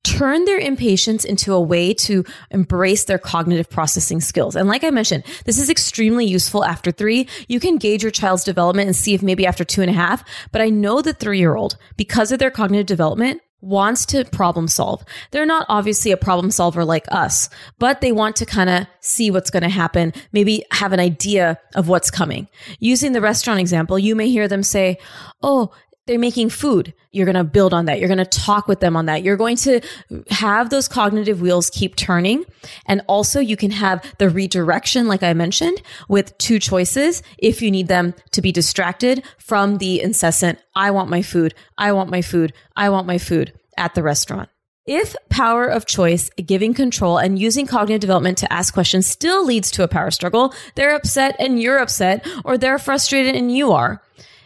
Turn 0.04 0.46
their 0.46 0.60
impatience 0.60 1.26
into 1.26 1.54
a 1.54 1.62
way 1.62 1.94
to 1.94 2.24
embrace 2.52 3.06
their 3.06 3.18
cognitive 3.18 3.70
processing 3.70 4.22
skills. 4.22 4.56
And 4.56 4.70
like 4.70 4.84
I 4.84 4.90
mentioned, 4.90 5.26
this 5.46 5.60
is 5.60 5.70
extremely 5.70 6.26
useful 6.26 6.64
after 6.64 6.92
three. 6.92 7.28
You 7.48 7.60
can 7.60 7.78
gauge 7.78 8.04
your 8.04 8.12
child's 8.12 8.44
development 8.44 8.88
and 8.88 8.96
see 8.96 9.14
if 9.14 9.22
maybe 9.22 9.46
after 9.46 9.66
two 9.66 9.82
and 9.82 9.90
a 9.90 9.94
half, 9.94 10.24
but 10.52 10.62
I 10.62 10.70
know 10.70 11.02
the 11.02 11.14
three 11.14 11.40
year 11.40 11.56
old, 11.56 11.78
because 11.98 12.32
of 12.32 12.40
their 12.40 12.52
cognitive 12.52 12.86
development, 12.86 13.42
wants 13.62 14.06
to 14.06 14.24
problem 14.26 14.68
solve. 14.68 15.04
They're 15.32 15.46
not 15.46 15.66
obviously 15.68 16.12
a 16.12 16.18
problem 16.18 16.52
solver 16.52 16.86
like 16.86 17.06
us, 17.10 17.50
but 17.80 18.02
they 18.02 18.12
want 18.12 18.36
to 18.38 18.46
kind 18.46 18.70
of 18.70 18.88
see 19.02 19.32
what's 19.32 19.50
going 19.50 19.64
to 19.64 19.70
happen, 19.70 20.14
maybe 20.32 20.64
have 20.72 20.94
an 20.94 21.00
idea 21.00 21.60
of 21.76 21.88
what's 21.88 22.12
coming. 22.12 22.48
Using 22.80 23.14
the 23.14 23.22
restaurant 23.22 23.60
example, 23.60 23.98
you 23.98 24.16
may 24.16 24.30
hear 24.30 24.48
them 24.48 24.64
say, 24.64 24.98
Oh, 25.42 25.72
they're 26.08 26.18
making 26.18 26.50
food. 26.50 26.94
You're 27.12 27.26
going 27.26 27.36
to 27.36 27.44
build 27.44 27.74
on 27.74 27.86
that. 27.86 28.00
You're 28.00 28.08
going 28.08 28.18
to 28.18 28.26
talk 28.26 28.68
with 28.68 28.80
them 28.80 28.96
on 28.96 29.06
that. 29.06 29.24
You're 29.24 29.38
going 29.38 29.58
to 29.58 29.82
have 30.30 30.70
those 30.70 30.88
cognitive 30.88 31.42
wheels 31.42 31.70
keep 31.70 31.96
turning. 31.96 32.46
And 32.86 33.02
also 33.08 33.40
you 33.40 33.58
can 33.58 33.72
have 33.72 34.04
the 34.18 34.30
redirection, 34.30 35.08
like 35.08 35.24
I 35.24 35.34
mentioned, 35.34 35.82
with 36.08 36.38
two 36.38 36.60
choices 36.60 37.22
if 37.38 37.62
you 37.62 37.70
need 37.70 37.88
them 37.88 38.14
to 38.32 38.42
be 38.42 38.52
distracted 38.52 39.24
from 39.38 39.78
the 39.78 40.02
incessant, 40.02 40.60
I 40.76 40.92
want 40.92 41.10
my 41.10 41.22
food. 41.22 41.54
I 41.78 41.92
want 41.92 42.10
my 42.10 42.22
food. 42.22 42.54
I 42.76 42.90
want 42.90 43.08
my 43.08 43.18
food 43.18 43.54
at 43.78 43.94
the 43.94 44.04
restaurant. 44.04 44.50
If 44.86 45.18
power 45.30 45.68
of 45.68 45.86
choice, 45.86 46.30
giving 46.46 46.74
control, 46.74 47.18
and 47.18 47.38
using 47.38 47.68
cognitive 47.68 48.00
development 48.00 48.38
to 48.38 48.54
ask 48.54 48.74
questions 48.74 49.06
still 49.06 49.46
leads 49.46 49.70
to 49.72 49.84
a 49.84 49.88
power 49.88 50.12
struggle, 50.12 50.54
they're 50.76 50.96
upset 50.96 51.36
and 51.40 51.62
you're 51.62 51.80
upset, 51.80 52.26
or 52.46 52.58
they're 52.58 52.80
frustrated 52.80 53.36
and 53.36 53.52
you 53.52 53.74
are 53.74 54.02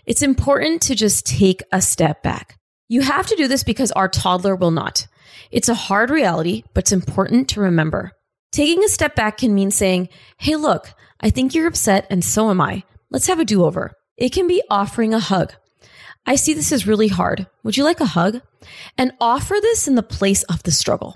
it's 0.06 0.22
important 0.22 0.82
to 0.84 0.96
just 0.96 1.26
take 1.26 1.64
a 1.72 1.82
step 1.82 2.24
back. 2.24 2.58
You 2.88 3.02
have 3.02 3.28
to 3.28 3.36
do 3.36 3.48
this 3.48 3.64
because 3.64 3.92
our 3.92 4.10
toddler 4.10 4.56
will 4.56 4.72
not. 4.72 5.08
It's 5.52 5.70
a 5.70 5.74
hard 5.74 6.10
reality, 6.10 6.64
but 6.74 6.86
it's 6.86 6.92
important 6.92 7.50
to 7.50 7.62
remember. 7.62 8.12
Taking 8.52 8.84
a 8.84 8.90
step 8.90 9.16
back 9.16 9.38
can 9.38 9.56
mean 9.56 9.72
saying, 9.72 10.10
Hey, 10.38 10.56
look, 10.56 10.94
I 11.20 11.30
think 11.30 11.54
you're 11.54 11.68
upset 11.68 12.08
and 12.10 12.24
so 12.24 12.50
am 12.50 12.60
I. 12.60 12.84
Let's 13.10 13.28
have 13.28 13.40
a 13.40 13.46
do 13.46 13.64
over. 13.64 13.94
It 14.18 14.34
can 14.34 14.48
be 14.48 14.62
offering 14.70 15.14
a 15.14 15.20
hug. 15.20 15.54
I 16.26 16.36
see 16.36 16.54
this 16.54 16.72
as 16.72 16.86
really 16.86 17.08
hard. 17.08 17.48
Would 17.64 17.78
you 17.78 17.84
like 17.84 18.00
a 18.00 18.06
hug? 18.06 18.42
And 18.98 19.14
offer 19.20 19.56
this 19.62 19.88
in 19.88 19.96
the 19.96 20.04
place 20.04 20.44
of 20.44 20.64
the 20.64 20.72
struggle. 20.72 21.16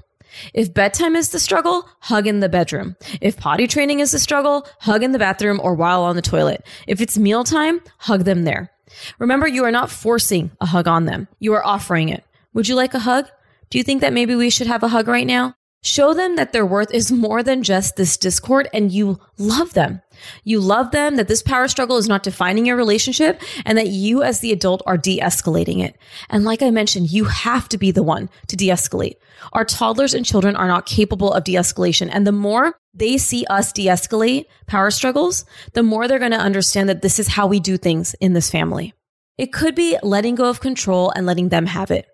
If 0.53 0.73
bedtime 0.73 1.15
is 1.15 1.29
the 1.29 1.39
struggle, 1.39 1.87
hug 2.01 2.27
in 2.27 2.39
the 2.39 2.49
bedroom. 2.49 2.95
If 3.21 3.37
potty 3.37 3.67
training 3.67 3.99
is 3.99 4.11
the 4.11 4.19
struggle, 4.19 4.67
hug 4.79 5.03
in 5.03 5.11
the 5.11 5.19
bathroom 5.19 5.59
or 5.63 5.75
while 5.75 6.03
on 6.03 6.15
the 6.15 6.21
toilet. 6.21 6.65
If 6.87 7.01
it's 7.01 7.17
mealtime, 7.17 7.81
hug 7.99 8.25
them 8.25 8.43
there. 8.43 8.71
Remember, 9.19 9.47
you 9.47 9.63
are 9.63 9.71
not 9.71 9.89
forcing 9.89 10.51
a 10.61 10.65
hug 10.65 10.87
on 10.87 11.05
them. 11.05 11.27
You 11.39 11.53
are 11.53 11.65
offering 11.65 12.09
it. 12.09 12.23
Would 12.53 12.67
you 12.67 12.75
like 12.75 12.93
a 12.93 12.99
hug? 12.99 13.27
Do 13.69 13.77
you 13.77 13.83
think 13.83 14.01
that 14.01 14.13
maybe 14.13 14.35
we 14.35 14.49
should 14.49 14.67
have 14.67 14.83
a 14.83 14.89
hug 14.89 15.07
right 15.07 15.27
now? 15.27 15.55
Show 15.85 16.15
them 16.15 16.35
that 16.35 16.51
their 16.51 16.65
worth 16.65 16.91
is 16.91 17.11
more 17.11 17.43
than 17.43 17.61
just 17.61 17.95
this 17.95 18.17
discord 18.17 18.67
and 18.73 18.91
you 18.91 19.19
love 19.37 19.73
them. 19.73 20.01
You 20.43 20.59
love 20.59 20.89
them, 20.89 21.15
that 21.17 21.27
this 21.27 21.43
power 21.43 21.67
struggle 21.67 21.97
is 21.97 22.07
not 22.07 22.23
defining 22.23 22.65
your 22.65 22.75
relationship 22.75 23.39
and 23.67 23.77
that 23.77 23.89
you 23.89 24.23
as 24.23 24.39
the 24.39 24.51
adult 24.51 24.81
are 24.87 24.97
de-escalating 24.97 25.85
it. 25.85 25.95
And 26.31 26.43
like 26.43 26.63
I 26.63 26.71
mentioned, 26.71 27.11
you 27.11 27.25
have 27.25 27.69
to 27.69 27.77
be 27.77 27.91
the 27.91 28.01
one 28.01 28.31
to 28.47 28.55
de-escalate. 28.55 29.17
Our 29.53 29.63
toddlers 29.63 30.15
and 30.15 30.25
children 30.25 30.55
are 30.55 30.67
not 30.67 30.87
capable 30.87 31.31
of 31.31 31.43
de-escalation. 31.43 32.09
And 32.11 32.25
the 32.25 32.31
more 32.31 32.75
they 32.95 33.19
see 33.19 33.45
us 33.45 33.71
de-escalate 33.71 34.45
power 34.65 34.89
struggles, 34.89 35.45
the 35.73 35.83
more 35.83 36.07
they're 36.07 36.17
going 36.17 36.31
to 36.31 36.37
understand 36.37 36.89
that 36.89 37.03
this 37.03 37.19
is 37.19 37.27
how 37.27 37.45
we 37.45 37.59
do 37.59 37.77
things 37.77 38.15
in 38.19 38.33
this 38.33 38.49
family. 38.49 38.95
It 39.37 39.53
could 39.53 39.75
be 39.75 39.99
letting 40.01 40.33
go 40.33 40.49
of 40.49 40.61
control 40.61 41.11
and 41.15 41.27
letting 41.27 41.49
them 41.49 41.67
have 41.67 41.91
it. 41.91 42.07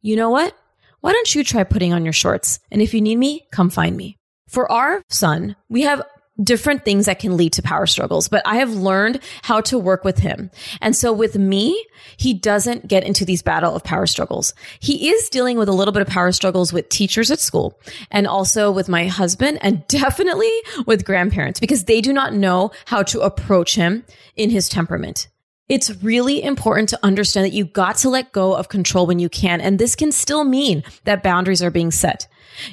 You 0.00 0.16
know 0.16 0.30
what? 0.30 0.56
Why 1.00 1.12
don't 1.12 1.34
you 1.34 1.44
try 1.44 1.64
putting 1.64 1.92
on 1.92 2.04
your 2.04 2.12
shorts? 2.12 2.58
And 2.70 2.82
if 2.82 2.94
you 2.94 3.00
need 3.00 3.16
me, 3.16 3.46
come 3.52 3.70
find 3.70 3.96
me. 3.96 4.16
For 4.48 4.70
our 4.70 5.02
son, 5.08 5.56
we 5.68 5.82
have 5.82 6.02
different 6.42 6.84
things 6.84 7.06
that 7.06 7.18
can 7.18 7.36
lead 7.36 7.52
to 7.52 7.62
power 7.62 7.86
struggles, 7.86 8.28
but 8.28 8.42
I 8.46 8.56
have 8.56 8.72
learned 8.74 9.20
how 9.42 9.60
to 9.62 9.78
work 9.78 10.04
with 10.04 10.18
him. 10.18 10.50
And 10.80 10.94
so 10.94 11.12
with 11.12 11.36
me, 11.36 11.84
he 12.16 12.32
doesn't 12.32 12.86
get 12.86 13.04
into 13.04 13.24
these 13.24 13.42
battle 13.42 13.74
of 13.74 13.82
power 13.82 14.06
struggles. 14.06 14.54
He 14.80 15.10
is 15.10 15.28
dealing 15.28 15.58
with 15.58 15.68
a 15.68 15.72
little 15.72 15.92
bit 15.92 16.02
of 16.02 16.08
power 16.08 16.32
struggles 16.32 16.72
with 16.72 16.88
teachers 16.88 17.30
at 17.30 17.40
school 17.40 17.78
and 18.10 18.26
also 18.26 18.70
with 18.70 18.88
my 18.88 19.06
husband 19.06 19.58
and 19.62 19.86
definitely 19.88 20.52
with 20.86 21.04
grandparents 21.04 21.60
because 21.60 21.84
they 21.84 22.00
do 22.00 22.12
not 22.12 22.34
know 22.34 22.70
how 22.86 23.02
to 23.04 23.20
approach 23.20 23.74
him 23.74 24.04
in 24.36 24.50
his 24.50 24.68
temperament. 24.68 25.28
It's 25.68 26.02
really 26.02 26.42
important 26.42 26.88
to 26.90 26.98
understand 27.02 27.44
that 27.44 27.52
you 27.52 27.66
got 27.66 27.96
to 27.98 28.08
let 28.08 28.32
go 28.32 28.54
of 28.54 28.68
control 28.68 29.06
when 29.06 29.18
you 29.18 29.28
can. 29.28 29.60
And 29.60 29.78
this 29.78 29.94
can 29.94 30.12
still 30.12 30.44
mean 30.44 30.82
that 31.04 31.22
boundaries 31.22 31.62
are 31.62 31.70
being 31.70 31.90
set. 31.90 32.26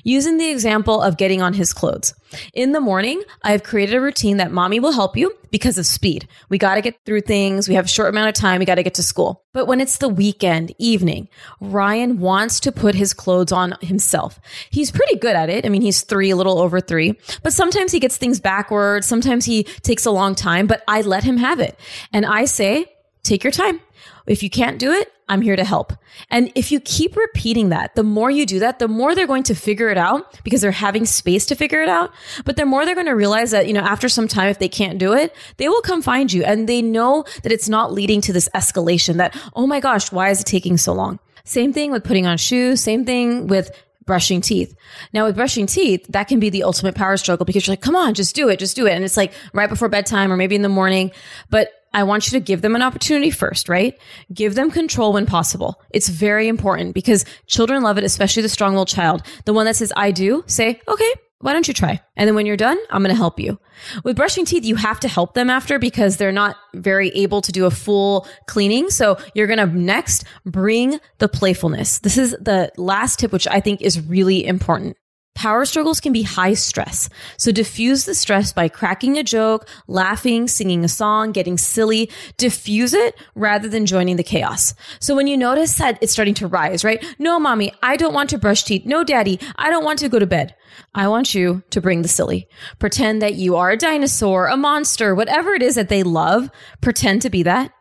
Using 0.04 0.38
the 0.38 0.50
example 0.50 1.02
of 1.02 1.18
getting 1.18 1.42
on 1.42 1.54
his 1.54 1.74
clothes. 1.74 2.14
In 2.54 2.72
the 2.72 2.82
morning, 2.82 3.22
I 3.44 3.52
have 3.52 3.64
created 3.64 3.96
a 3.96 4.02
routine 4.02 4.38
that 4.38 4.52
mommy 4.52 4.80
will 4.80 4.92
help 4.92 5.16
you 5.16 5.36
because 5.52 5.78
of 5.78 5.86
speed. 5.86 6.28
We 6.50 6.58
got 6.58 6.76
to 6.76 6.82
get 6.82 7.00
through 7.06 7.22
things. 7.22 7.70
We 7.70 7.76
have 7.76 7.86
a 7.86 7.90
short 7.90 8.10
amount 8.10 8.30
of 8.30 8.36
time. 8.36 8.60
We 8.60 8.66
got 8.66 8.76
to 8.76 8.84
get 8.84 8.96
to 8.96 9.04
school. 9.04 9.44
But 9.54 9.68
when 9.68 9.80
it's 9.80 10.00
the 10.00 10.10
weekend, 10.10 10.74
evening, 10.80 11.30
Ryan 11.62 12.20
wants 12.20 12.60
to 12.62 12.72
put 12.72 12.96
his 12.96 13.14
clothes 13.14 13.52
on 13.52 13.76
himself. 13.82 14.40
He's 14.70 14.92
pretty 14.92 15.16
good 15.16 15.36
at 15.36 15.50
it. 15.50 15.66
I 15.66 15.70
mean, 15.70 15.82
he's 15.82 16.02
three, 16.02 16.32
a 16.32 16.36
little 16.36 16.60
over 16.60 16.82
three, 16.82 17.18
but 17.42 17.54
sometimes 17.54 17.92
he 17.92 18.00
gets 18.00 18.18
things 18.18 18.40
backwards. 18.40 19.08
Sometimes 19.08 19.46
he 19.46 19.64
takes 19.64 20.06
a 20.06 20.12
long 20.12 20.36
time, 20.36 20.68
but 20.68 20.84
I 20.88 21.02
let 21.02 21.24
him 21.24 21.38
have 21.38 21.60
it. 21.60 21.80
And 22.12 22.26
I 22.26 22.46
say, 22.46 22.95
take 23.26 23.44
your 23.44 23.52
time. 23.52 23.82
If 24.28 24.42
you 24.42 24.50
can't 24.50 24.80
do 24.80 24.92
it, 24.92 25.12
I'm 25.28 25.42
here 25.42 25.56
to 25.56 25.64
help. 25.64 25.94
And 26.30 26.52
if 26.56 26.72
you 26.72 26.80
keep 26.80 27.16
repeating 27.16 27.70
that, 27.70 27.96
the 27.96 28.04
more 28.04 28.30
you 28.30 28.46
do 28.46 28.60
that, 28.60 28.80
the 28.80 28.88
more 28.88 29.16
they're 29.16 29.26
going 29.26 29.44
to 29.44 29.56
figure 29.56 29.90
it 29.90 29.98
out 29.98 30.40
because 30.44 30.62
they're 30.62 30.72
having 30.72 31.06
space 31.06 31.46
to 31.48 31.56
figure 31.56 31.82
it 31.82 31.90
out. 31.90 32.12
But 32.44 32.58
the 32.58 32.66
more 32.66 32.86
they're 32.86 32.96
going 32.96 33.08
to 33.08 33.16
realize 33.16 33.52
that, 33.52 33.68
you 33.68 33.74
know, 33.74 33.82
after 33.82 34.08
some 34.08 34.28
time, 34.28 34.50
if 34.50 34.60
they 34.60 34.70
can't 34.70 35.00
do 35.00 35.14
it, 35.14 35.36
they 35.58 35.68
will 35.68 35.82
come 35.82 36.02
find 36.02 36.32
you 36.32 36.44
and 36.44 36.70
they 36.70 36.82
know 36.82 37.26
that 37.44 37.52
it's 37.52 37.70
not 37.70 37.92
leading 37.92 38.22
to 38.22 38.34
this 38.34 38.50
escalation 38.54 39.18
that, 39.18 39.36
oh 39.56 39.66
my 39.66 39.80
gosh, 39.80 40.12
why 40.12 40.30
is 40.30 40.42
it 40.42 40.48
taking 40.48 40.78
so 40.78 40.94
long? 40.94 41.20
Same 41.44 41.74
thing 41.74 41.92
with 41.92 42.04
putting 42.04 42.28
on 42.28 42.38
shoes. 42.38 42.82
Same 42.82 43.06
thing 43.06 43.48
with 43.48 43.72
brushing 44.06 44.42
teeth. 44.42 44.76
Now 45.14 45.26
with 45.26 45.36
brushing 45.36 45.66
teeth, 45.66 46.06
that 46.10 46.28
can 46.28 46.40
be 46.40 46.50
the 46.50 46.64
ultimate 46.64 46.96
power 46.96 47.18
struggle 47.18 47.46
because 47.46 47.66
you're 47.66 47.72
like, 47.72 47.82
come 47.82 47.96
on, 47.96 48.14
just 48.14 48.36
do 48.36 48.50
it, 48.50 48.60
just 48.60 48.76
do 48.76 48.86
it. 48.86 48.94
And 48.94 49.04
it's 49.04 49.18
like 49.18 49.34
right 49.54 49.70
before 49.70 49.90
bedtime 49.90 50.32
or 50.32 50.38
maybe 50.38 50.56
in 50.56 50.62
the 50.62 50.70
morning. 50.70 51.12
But 51.50 51.70
I 51.96 52.04
want 52.04 52.28
you 52.28 52.38
to 52.38 52.44
give 52.44 52.62
them 52.62 52.76
an 52.76 52.82
opportunity 52.82 53.32
first, 53.32 53.70
right? 53.70 53.98
Give 54.34 54.54
them 54.54 54.70
control 54.70 55.14
when 55.14 55.26
possible. 55.26 55.82
It's 55.92 56.10
very 56.10 56.50
important 56.50 56.94
because 56.94 57.24
children 57.48 57.84
love 57.84 57.98
it, 57.98 58.04
especially 58.04 58.42
the 58.42 58.50
strong 58.50 58.76
willed 58.76 58.90
child. 58.90 59.24
The 59.46 59.54
one 59.54 59.66
that 59.66 59.78
says, 59.78 59.94
I 59.96 60.12
do, 60.12 60.44
say, 60.46 60.82
okay, 60.90 61.14
why 61.40 61.54
don't 61.54 61.70
you 61.70 61.74
try? 61.74 62.02
And 62.18 62.28
then 62.28 62.36
when 62.36 62.46
you're 62.46 62.58
done, 62.58 62.78
I'm 62.90 63.02
going 63.02 63.16
to 63.16 63.18
help 63.18 63.40
you. 63.40 63.58
With 64.04 64.18
brushing 64.18 64.44
teeth, 64.44 64.66
you 64.66 64.76
have 64.76 65.00
to 65.02 65.08
help 65.08 65.36
them 65.36 65.50
after 65.50 65.80
because 65.80 66.18
they're 66.18 66.34
not 66.34 66.58
very 66.74 67.10
able 67.12 67.42
to 67.42 67.52
do 67.54 67.66
a 67.66 67.72
full 67.72 68.28
cleaning. 68.48 68.90
So 68.90 69.18
you're 69.34 69.48
going 69.48 69.60
to 69.60 69.66
next 69.66 70.26
bring 70.46 71.00
the 71.20 71.30
playfulness. 71.30 72.00
This 72.00 72.18
is 72.18 72.32
the 72.42 72.72
last 72.76 73.20
tip, 73.20 73.32
which 73.32 73.48
I 73.48 73.62
think 73.62 73.82
is 73.82 74.02
really 74.02 74.46
important. 74.46 74.98
Power 75.36 75.66
struggles 75.66 76.00
can 76.00 76.14
be 76.14 76.24
high 76.24 76.54
stress. 76.54 77.10
So 77.38 77.52
diffuse 77.52 78.06
the 78.06 78.16
stress 78.16 78.54
by 78.54 78.70
cracking 78.70 79.18
a 79.18 79.24
joke, 79.24 79.68
laughing, 79.86 80.48
singing 80.48 80.86
a 80.86 80.88
song, 80.88 81.34
getting 81.34 81.58
silly. 81.58 82.10
Diffuse 82.38 82.94
it 82.94 83.16
rather 83.36 83.68
than 83.68 83.86
joining 83.86 84.16
the 84.16 84.24
chaos. 84.24 84.74
So 85.02 85.14
when 85.14 85.28
you 85.28 85.36
notice 85.36 85.76
that 85.76 86.00
it's 86.02 86.14
starting 86.14 86.36
to 86.36 86.48
rise, 86.48 86.86
right? 86.86 87.06
No, 87.20 87.38
mommy, 87.38 87.74
I 87.84 87.98
don't 87.98 88.14
want 88.14 88.30
to 88.30 88.38
brush 88.38 88.64
teeth. 88.64 88.86
No, 88.86 89.04
daddy, 89.04 89.40
I 89.58 89.70
don't 89.70 89.84
want 89.84 90.00
to 90.00 90.10
go 90.10 90.20
to 90.20 90.26
bed. 90.26 90.56
I 90.94 91.10
want 91.10 91.36
you 91.36 91.64
to 91.70 91.82
bring 91.82 92.02
the 92.02 92.08
silly. 92.08 92.48
Pretend 92.80 93.22
that 93.22 93.36
you 93.36 93.58
are 93.58 93.72
a 93.72 93.78
dinosaur, 93.78 94.48
a 94.48 94.56
monster, 94.56 95.14
whatever 95.14 95.54
it 95.54 95.62
is 95.62 95.76
that 95.76 95.90
they 95.90 96.04
love. 96.04 96.50
Pretend 96.80 97.22
to 97.24 97.30
be 97.30 97.44
that. 97.44 97.74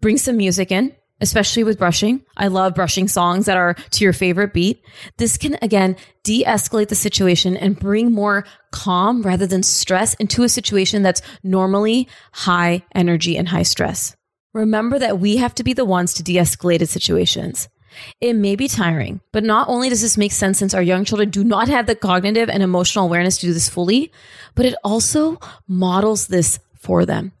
Bring 0.00 0.16
some 0.16 0.38
music 0.38 0.72
in 0.72 0.95
especially 1.20 1.64
with 1.64 1.78
brushing. 1.78 2.24
I 2.36 2.48
love 2.48 2.74
brushing 2.74 3.08
songs 3.08 3.46
that 3.46 3.56
are 3.56 3.74
to 3.74 4.04
your 4.04 4.12
favorite 4.12 4.52
beat. 4.52 4.82
This 5.16 5.36
can 5.36 5.56
again 5.62 5.96
de 6.22 6.44
escalate 6.44 6.88
the 6.88 6.94
situation 6.94 7.56
and 7.56 7.78
bring 7.78 8.12
more 8.12 8.44
calm 8.72 9.22
rather 9.22 9.46
than 9.46 9.62
stress 9.62 10.14
into 10.14 10.42
a 10.42 10.48
situation 10.48 11.02
that's 11.02 11.22
normally 11.42 12.08
high 12.32 12.82
energy 12.94 13.36
and 13.36 13.48
high 13.48 13.62
stress. 13.62 14.14
Remember 14.52 14.98
that 14.98 15.18
we 15.18 15.36
have 15.36 15.54
to 15.54 15.64
be 15.64 15.72
the 15.72 15.84
ones 15.84 16.14
to 16.14 16.22
de 16.22 16.36
escalate 16.36 16.86
situations. 16.88 17.68
It 18.20 18.34
may 18.34 18.56
be 18.56 18.68
tiring, 18.68 19.20
but 19.32 19.44
not 19.44 19.68
only 19.68 19.88
does 19.88 20.02
this 20.02 20.18
make 20.18 20.32
sense 20.32 20.58
since 20.58 20.74
our 20.74 20.82
young 20.82 21.04
children 21.04 21.30
do 21.30 21.42
not 21.42 21.68
have 21.68 21.86
the 21.86 21.94
cognitive 21.94 22.50
and 22.50 22.62
emotional 22.62 23.06
awareness 23.06 23.38
to 23.38 23.46
do 23.46 23.54
this 23.54 23.70
fully, 23.70 24.12
but 24.54 24.66
it 24.66 24.74
also 24.84 25.38
models 25.66 26.26
this 26.26 26.58
for 26.74 27.06
them 27.06 27.32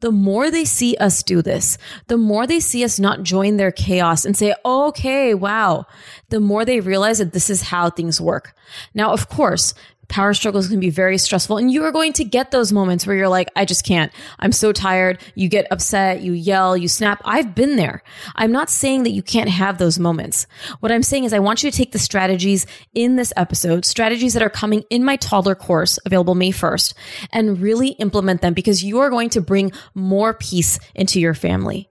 the 0.00 0.10
more 0.10 0.50
they 0.50 0.64
see 0.64 0.96
us 0.96 1.22
do 1.22 1.42
this, 1.42 1.78
the 2.08 2.16
more 2.16 2.46
they 2.46 2.60
see 2.60 2.84
us 2.84 2.98
not 2.98 3.22
join 3.22 3.56
their 3.56 3.72
chaos 3.72 4.24
and 4.24 4.36
say, 4.36 4.54
okay, 4.64 5.34
wow, 5.34 5.86
the 6.28 6.40
more 6.40 6.64
they 6.64 6.80
realize 6.80 7.18
that 7.18 7.32
this 7.32 7.50
is 7.50 7.62
how 7.62 7.90
things 7.90 8.20
work. 8.20 8.56
Now, 8.94 9.12
of 9.12 9.28
course, 9.28 9.74
power 10.08 10.34
struggles 10.34 10.68
can 10.68 10.80
be 10.80 10.90
very 10.90 11.18
stressful 11.18 11.56
and 11.56 11.70
you 11.70 11.84
are 11.84 11.92
going 11.92 12.12
to 12.14 12.24
get 12.24 12.50
those 12.50 12.72
moments 12.72 13.06
where 13.06 13.16
you're 13.16 13.28
like, 13.28 13.50
I 13.56 13.64
just 13.64 13.84
can't. 13.84 14.12
I'm 14.38 14.52
so 14.52 14.72
tired. 14.72 15.20
You 15.34 15.48
get 15.48 15.66
upset, 15.70 16.20
you 16.20 16.32
yell, 16.32 16.76
you 16.76 16.88
snap. 16.88 17.20
I've 17.24 17.54
been 17.54 17.76
there. 17.76 18.02
I'm 18.36 18.52
not 18.52 18.70
saying 18.70 19.04
that 19.04 19.10
you 19.10 19.22
can't 19.22 19.48
have 19.48 19.78
those 19.78 19.98
moments. 19.98 20.46
What 20.80 20.92
I'm 20.92 21.02
saying 21.02 21.24
is 21.24 21.32
I 21.32 21.38
want 21.38 21.62
you 21.62 21.70
to 21.70 21.76
take 21.76 21.92
the 21.92 21.98
strategies 21.98 22.66
in 22.94 23.16
this 23.16 23.32
episode, 23.36 23.84
strategies 23.84 24.34
that 24.34 24.42
are 24.42 24.50
coming 24.50 24.84
in 24.90 25.04
my 25.04 25.16
toddler 25.16 25.54
course 25.54 25.98
available 26.04 26.34
May 26.34 26.52
1st 26.52 26.94
and 27.32 27.60
really 27.60 27.88
implement 27.90 28.40
them 28.40 28.54
because 28.54 28.84
you 28.84 28.98
are 29.00 29.10
going 29.10 29.30
to 29.30 29.40
bring 29.40 29.72
more 29.94 30.34
peace 30.34 30.78
into 30.94 31.20
your 31.20 31.34
family. 31.34 31.90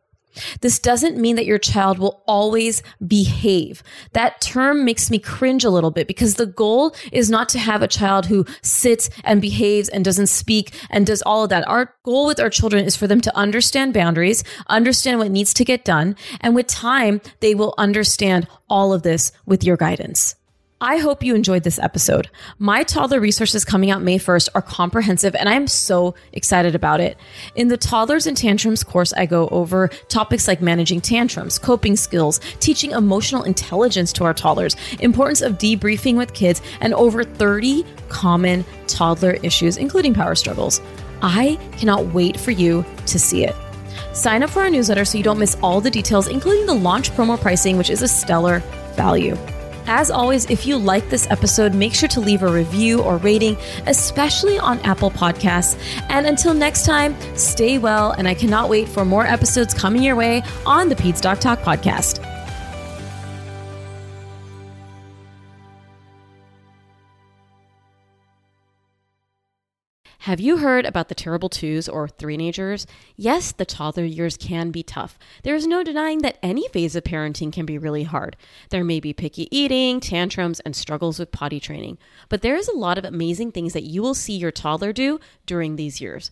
This 0.62 0.80
doesn't 0.80 1.18
mean 1.18 1.36
that 1.36 1.46
your 1.46 1.58
child 1.58 2.00
will 2.00 2.24
always 2.28 2.82
behave. 3.06 3.84
That 4.14 4.42
term 4.42 4.86
makes 4.86 5.10
me 5.10 5.20
cringe 5.20 5.64
a 5.64 5.70
little 5.70 5.92
bit 5.92 6.08
because 6.08 6.36
the 6.36 6.46
goal 6.46 6.96
is 7.12 7.30
not 7.30 7.50
to 7.50 7.60
have 7.60 7.82
a 7.82 7.88
child 7.88 8.26
who 8.26 8.46
sits 8.62 9.10
and 9.24 9.42
behaves 9.42 9.90
and 9.90 10.04
doesn't 10.04 10.28
speak 10.28 10.74
and 10.90 11.06
does 11.06 11.22
all 11.22 11.44
of 11.44 11.50
that. 11.50 11.68
Our 11.68 11.96
goal 12.04 12.28
with 12.28 12.40
our 12.40 12.50
children 12.50 12.86
is 12.86 12.96
for 12.96 13.08
them 13.08 13.22
to 13.22 13.38
understand 13.38 13.94
boundaries, 13.94 14.44
understand 14.68 15.20
what 15.20 15.32
needs 15.32 15.54
to 15.56 15.66
get 15.66 15.86
done. 15.86 16.16
And 16.42 16.56
with 16.56 16.68
time, 16.68 17.22
they 17.40 17.56
will 17.56 17.74
understand 17.78 18.48
all 18.70 18.94
of 18.94 19.04
this 19.04 19.32
with 19.46 19.64
your 19.64 19.78
guidance. 19.78 20.36
I 20.84 20.98
hope 20.98 21.24
you 21.24 21.34
enjoyed 21.34 21.64
this 21.64 21.80
episode. 21.80 22.30
My 22.60 22.84
toddler 22.84 23.22
resources 23.22 23.64
coming 23.64 23.90
out 23.90 24.02
May 24.02 24.20
1st 24.20 24.50
are 24.54 24.62
comprehensive 24.62 25.34
and 25.34 25.48
I'm 25.48 25.66
so 25.66 26.14
excited 26.34 26.76
about 26.76 27.00
it. 27.00 27.18
In 27.56 27.70
the 27.70 27.78
Toddlers 27.78 28.28
and 28.28 28.36
Tantrums 28.36 28.84
course, 28.84 29.14
I 29.14 29.26
go 29.26 29.48
over 29.48 29.88
topics 30.10 30.46
like 30.46 30.62
managing 30.62 31.00
tantrums, 31.00 31.58
coping 31.58 31.96
skills, 31.96 32.42
teaching 32.60 32.92
emotional 32.92 33.44
intelligence 33.44 34.12
to 34.12 34.26
our 34.26 34.34
toddlers, 34.34 34.76
importance 35.00 35.42
of 35.42 35.54
debriefing 35.54 36.18
with 36.18 36.34
kids, 36.34 36.62
and 36.82 36.94
over 36.96 37.24
30 37.24 37.86
common 38.10 38.66
toddler 38.86 39.36
issues, 39.42 39.78
including 39.78 40.14
power 40.14 40.36
struggles. 40.36 40.82
I 41.22 41.58
cannot 41.78 42.08
wait 42.08 42.38
for 42.38 42.52
you 42.52 42.84
to 43.06 43.18
see 43.18 43.46
it. 43.46 43.56
Sign 44.12 44.44
up 44.44 44.50
for 44.50 44.64
our 44.64 44.70
newsletter 44.70 45.06
so 45.06 45.18
you 45.18 45.24
don't 45.24 45.40
miss 45.40 45.56
all 45.64 45.80
the 45.80 45.90
details, 45.90 46.28
including 46.28 46.66
the 46.66 46.74
launch 46.74 47.10
promo 47.12 47.40
pricing, 47.40 47.78
which 47.78 47.90
is 47.90 48.02
a 48.02 48.08
stellar 48.10 48.60
value. 48.98 49.38
As 49.88 50.10
always, 50.10 50.50
if 50.50 50.66
you 50.66 50.78
like 50.78 51.10
this 51.10 51.30
episode, 51.30 51.74
make 51.74 51.94
sure 51.94 52.10
to 52.10 52.20
leave 52.20 52.44
a 52.44 52.52
review 52.52 53.02
or 53.02 53.18
rating, 53.18 53.58
especially 53.86 54.58
on 54.58 54.80
Apple 54.80 55.12
Podcasts. 55.12 55.78
And 56.10 56.26
until 56.26 56.54
next 56.54 56.86
time, 56.86 57.16
stay 57.36 57.78
well, 57.78 58.12
and 58.12 58.28
I 58.28 58.34
cannot 58.34 58.70
wait 58.70 58.88
for 58.88 59.06
more 59.06 59.26
episodes 59.26 59.74
coming 59.74 60.04
your 60.04 60.16
way 60.16 60.42
on 60.66 60.90
the 60.90 60.96
Peds 60.96 61.22
Doc 61.22 61.40
Talk 61.40 61.60
podcast. 61.60 62.33
Have 70.24 70.40
you 70.40 70.60
heard 70.60 70.86
about 70.86 71.10
the 71.10 71.16
terrible 71.16 71.50
twos 71.50 71.90
or 71.90 72.08
three-nagers? 72.08 72.86
Yes, 73.18 73.52
the 73.52 73.66
toddler 73.66 74.06
years 74.06 74.38
can 74.38 74.72
be 74.72 74.82
tough. 74.82 75.20
There 75.44 75.54
is 75.54 75.68
no 75.68 75.84
denying 75.84 76.20
that 76.20 76.38
any 76.42 76.66
phase 76.70 76.96
of 76.96 77.04
parenting 77.04 77.52
can 77.52 77.66
be 77.66 77.78
really 77.78 78.04
hard. 78.04 78.38
There 78.70 78.86
may 78.86 79.02
be 79.02 79.12
picky 79.12 79.50
eating, 79.52 80.00
tantrums, 80.00 80.62
and 80.62 80.78
struggles 80.78 81.20
with 81.20 81.34
potty 81.34 81.60
training, 81.60 81.98
but 82.30 82.42
there 82.42 82.56
is 82.56 82.70
a 82.70 82.78
lot 82.78 82.98
of 82.98 83.04
amazing 83.04 83.52
things 83.52 83.74
that 83.74 83.84
you 83.84 84.02
will 84.02 84.14
see 84.14 84.38
your 84.38 84.50
toddler 84.50 84.94
do 84.94 85.20
during 85.46 85.76
these 85.76 86.00
years. 86.00 86.32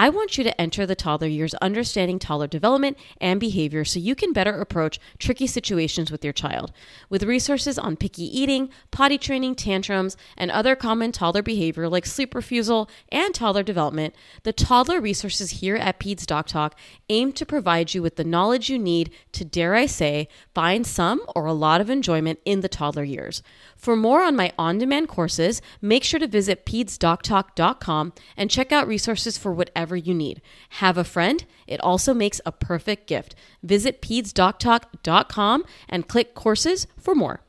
I 0.00 0.10
want 0.10 0.38
you 0.38 0.44
to 0.44 0.60
enter 0.60 0.86
the 0.86 0.94
toddler 0.94 1.26
years 1.26 1.54
understanding 1.54 2.20
toddler 2.20 2.46
development 2.46 2.96
and 3.20 3.40
behavior 3.40 3.84
so 3.84 3.98
you 3.98 4.14
can 4.14 4.32
better 4.32 4.60
approach 4.60 5.00
tricky 5.18 5.48
situations 5.48 6.12
with 6.12 6.22
your 6.22 6.32
child. 6.32 6.70
With 7.10 7.24
resources 7.24 7.80
on 7.80 7.96
picky 7.96 8.22
eating, 8.22 8.70
potty 8.92 9.18
training, 9.18 9.56
tantrums, 9.56 10.16
and 10.36 10.52
other 10.52 10.76
common 10.76 11.10
toddler 11.10 11.42
behavior 11.42 11.88
like 11.88 12.06
sleep 12.06 12.32
refusal 12.36 12.88
and 13.10 13.34
toddler 13.34 13.64
development, 13.64 14.14
the 14.44 14.52
toddler 14.52 15.00
resources 15.00 15.50
here 15.50 15.74
at 15.74 15.98
Peds 15.98 16.24
Doc 16.24 16.46
Talk 16.46 16.78
aim 17.08 17.32
to 17.32 17.44
provide 17.44 17.92
you 17.92 18.00
with 18.00 18.14
the 18.14 18.22
knowledge 18.22 18.70
you 18.70 18.78
need 18.78 19.10
to, 19.32 19.44
dare 19.44 19.74
I 19.74 19.86
say, 19.86 20.28
find 20.54 20.86
some 20.86 21.22
or 21.34 21.46
a 21.46 21.52
lot 21.52 21.80
of 21.80 21.90
enjoyment 21.90 22.38
in 22.44 22.60
the 22.60 22.68
toddler 22.68 23.02
years. 23.02 23.42
For 23.78 23.94
more 23.96 24.22
on 24.22 24.34
my 24.34 24.52
on 24.58 24.78
demand 24.78 25.08
courses, 25.08 25.62
make 25.80 26.02
sure 26.02 26.18
to 26.18 26.26
visit 26.26 26.66
pedsdoctalk.com 26.66 28.12
and 28.36 28.50
check 28.50 28.72
out 28.72 28.88
resources 28.88 29.38
for 29.38 29.52
whatever 29.52 29.96
you 29.96 30.12
need. 30.12 30.42
Have 30.70 30.98
a 30.98 31.04
friend, 31.04 31.44
it 31.68 31.80
also 31.80 32.12
makes 32.12 32.40
a 32.44 32.52
perfect 32.52 33.06
gift. 33.06 33.36
Visit 33.62 34.02
pedsdoctalk.com 34.02 35.64
and 35.88 36.08
click 36.08 36.34
courses 36.34 36.88
for 36.98 37.14
more. 37.14 37.40